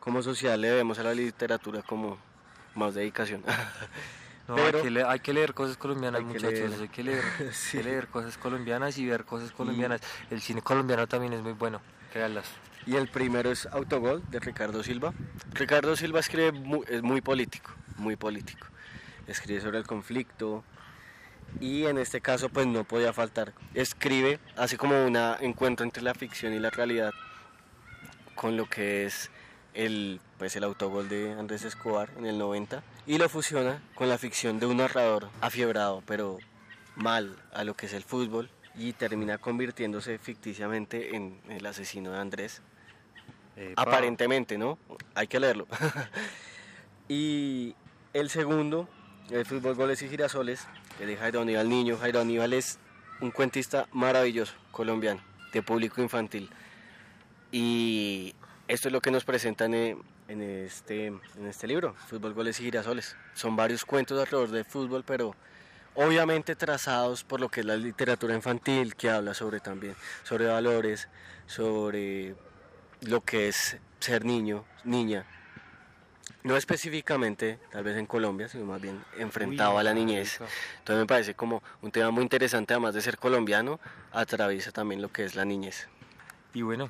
[0.00, 2.18] como sociedad le debemos a la literatura como
[2.74, 3.44] más dedicación.
[4.50, 6.52] No, Pero- hay, que leer, hay que leer cosas colombianas, Hay que muchachos.
[6.70, 6.80] leer.
[6.80, 7.78] Hay que leer, hay Sí.
[7.78, 10.00] que leer cosas colombianas y ver cosas colombianas.
[10.30, 11.80] El cine colombiano también es muy bueno.
[12.12, 12.46] Créanlas.
[12.86, 15.12] Y el primero es Autogol de Ricardo Silva.
[15.52, 18.66] Ricardo Silva escribe mu- es muy político, muy político.
[19.28, 20.64] Escribe sobre el conflicto
[21.60, 23.52] y en este caso pues no podía faltar.
[23.74, 27.12] Escribe, hace como un encuentro entre la ficción y la realidad
[28.34, 29.30] con lo que es
[29.74, 34.18] el, pues, el autogol de Andrés Escobar en el 90 y lo fusiona con la
[34.18, 36.38] ficción de un narrador afiebrado pero
[36.94, 42.18] mal a lo que es el fútbol y termina convirtiéndose ficticiamente en el asesino de
[42.20, 42.62] Andrés
[43.56, 43.82] Epa.
[43.82, 44.78] Aparentemente, ¿no?
[45.16, 45.66] Hay que leerlo.
[47.08, 47.74] y
[48.12, 48.88] el segundo,
[49.30, 51.98] el fútbol goles y girasoles, que de Jairo Aníbal Niño.
[51.98, 52.78] Jairo Aníbal es
[53.20, 55.20] un cuentista maravilloso, colombiano,
[55.52, 56.48] de público infantil.
[57.50, 58.36] Y
[58.70, 62.64] esto es lo que nos presentan en, en este, en este libro, Fútbol, Goles y
[62.64, 63.16] Girasoles.
[63.34, 65.34] Son varios cuentos alrededor del fútbol, pero
[65.96, 71.08] obviamente trazados por lo que es la literatura infantil, que habla sobre también, sobre valores,
[71.46, 72.36] sobre
[73.00, 75.26] lo que es ser niño, niña.
[76.44, 80.38] No específicamente, tal vez en Colombia, sino más bien enfrentado Uy, a la niñez.
[80.78, 83.80] Entonces me parece como un tema muy interesante, además de ser colombiano,
[84.12, 85.88] atraviesa también lo que es la niñez.
[86.54, 86.88] Y bueno,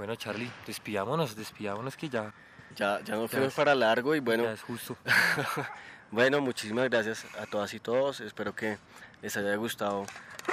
[0.00, 2.32] bueno, Charlie, despidámonos, despidámonos que ya,
[2.74, 4.96] Ya, ya nos Ya fuimos para largo y bueno, ya es justo.
[6.10, 8.20] bueno, muchísimas gracias a todas y todos.
[8.20, 8.78] Espero que
[9.20, 10.06] les haya gustado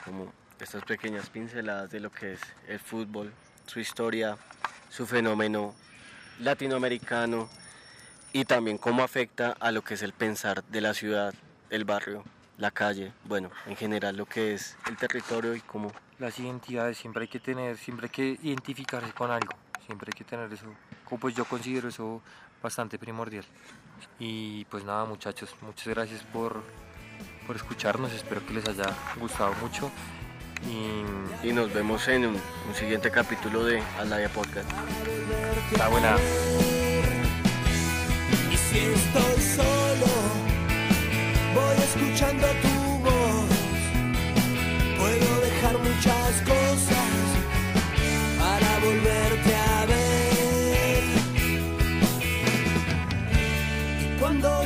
[0.03, 3.31] como estas pequeñas pinceladas de lo que es el fútbol,
[3.67, 4.35] su historia,
[4.89, 5.73] su fenómeno
[6.41, 7.49] latinoamericano
[8.33, 11.33] y también cómo afecta a lo que es el pensar de la ciudad,
[11.69, 12.25] el barrio,
[12.57, 17.23] la calle, bueno, en general lo que es el territorio y cómo Las identidades siempre
[17.23, 19.53] hay que tener, siempre hay que identificarse con algo,
[19.85, 20.65] siempre hay que tener eso,
[21.05, 22.21] como pues yo considero eso
[22.61, 23.45] bastante primordial.
[24.19, 26.61] Y pues nada muchachos, muchas gracias por,
[27.45, 29.91] por escucharnos, espero que les haya gustado mucho
[30.65, 32.35] y y nos vemos en un,
[32.67, 34.69] un siguiente capítulo de Aldaya Podcast.
[35.71, 36.15] está buena.
[38.51, 39.76] Y si estoy solo,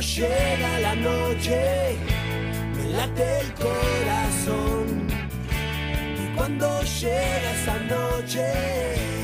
[0.02, 1.96] llega la noche,
[2.76, 5.06] me late el corazón.
[6.18, 9.21] Y cuando llega esa noche,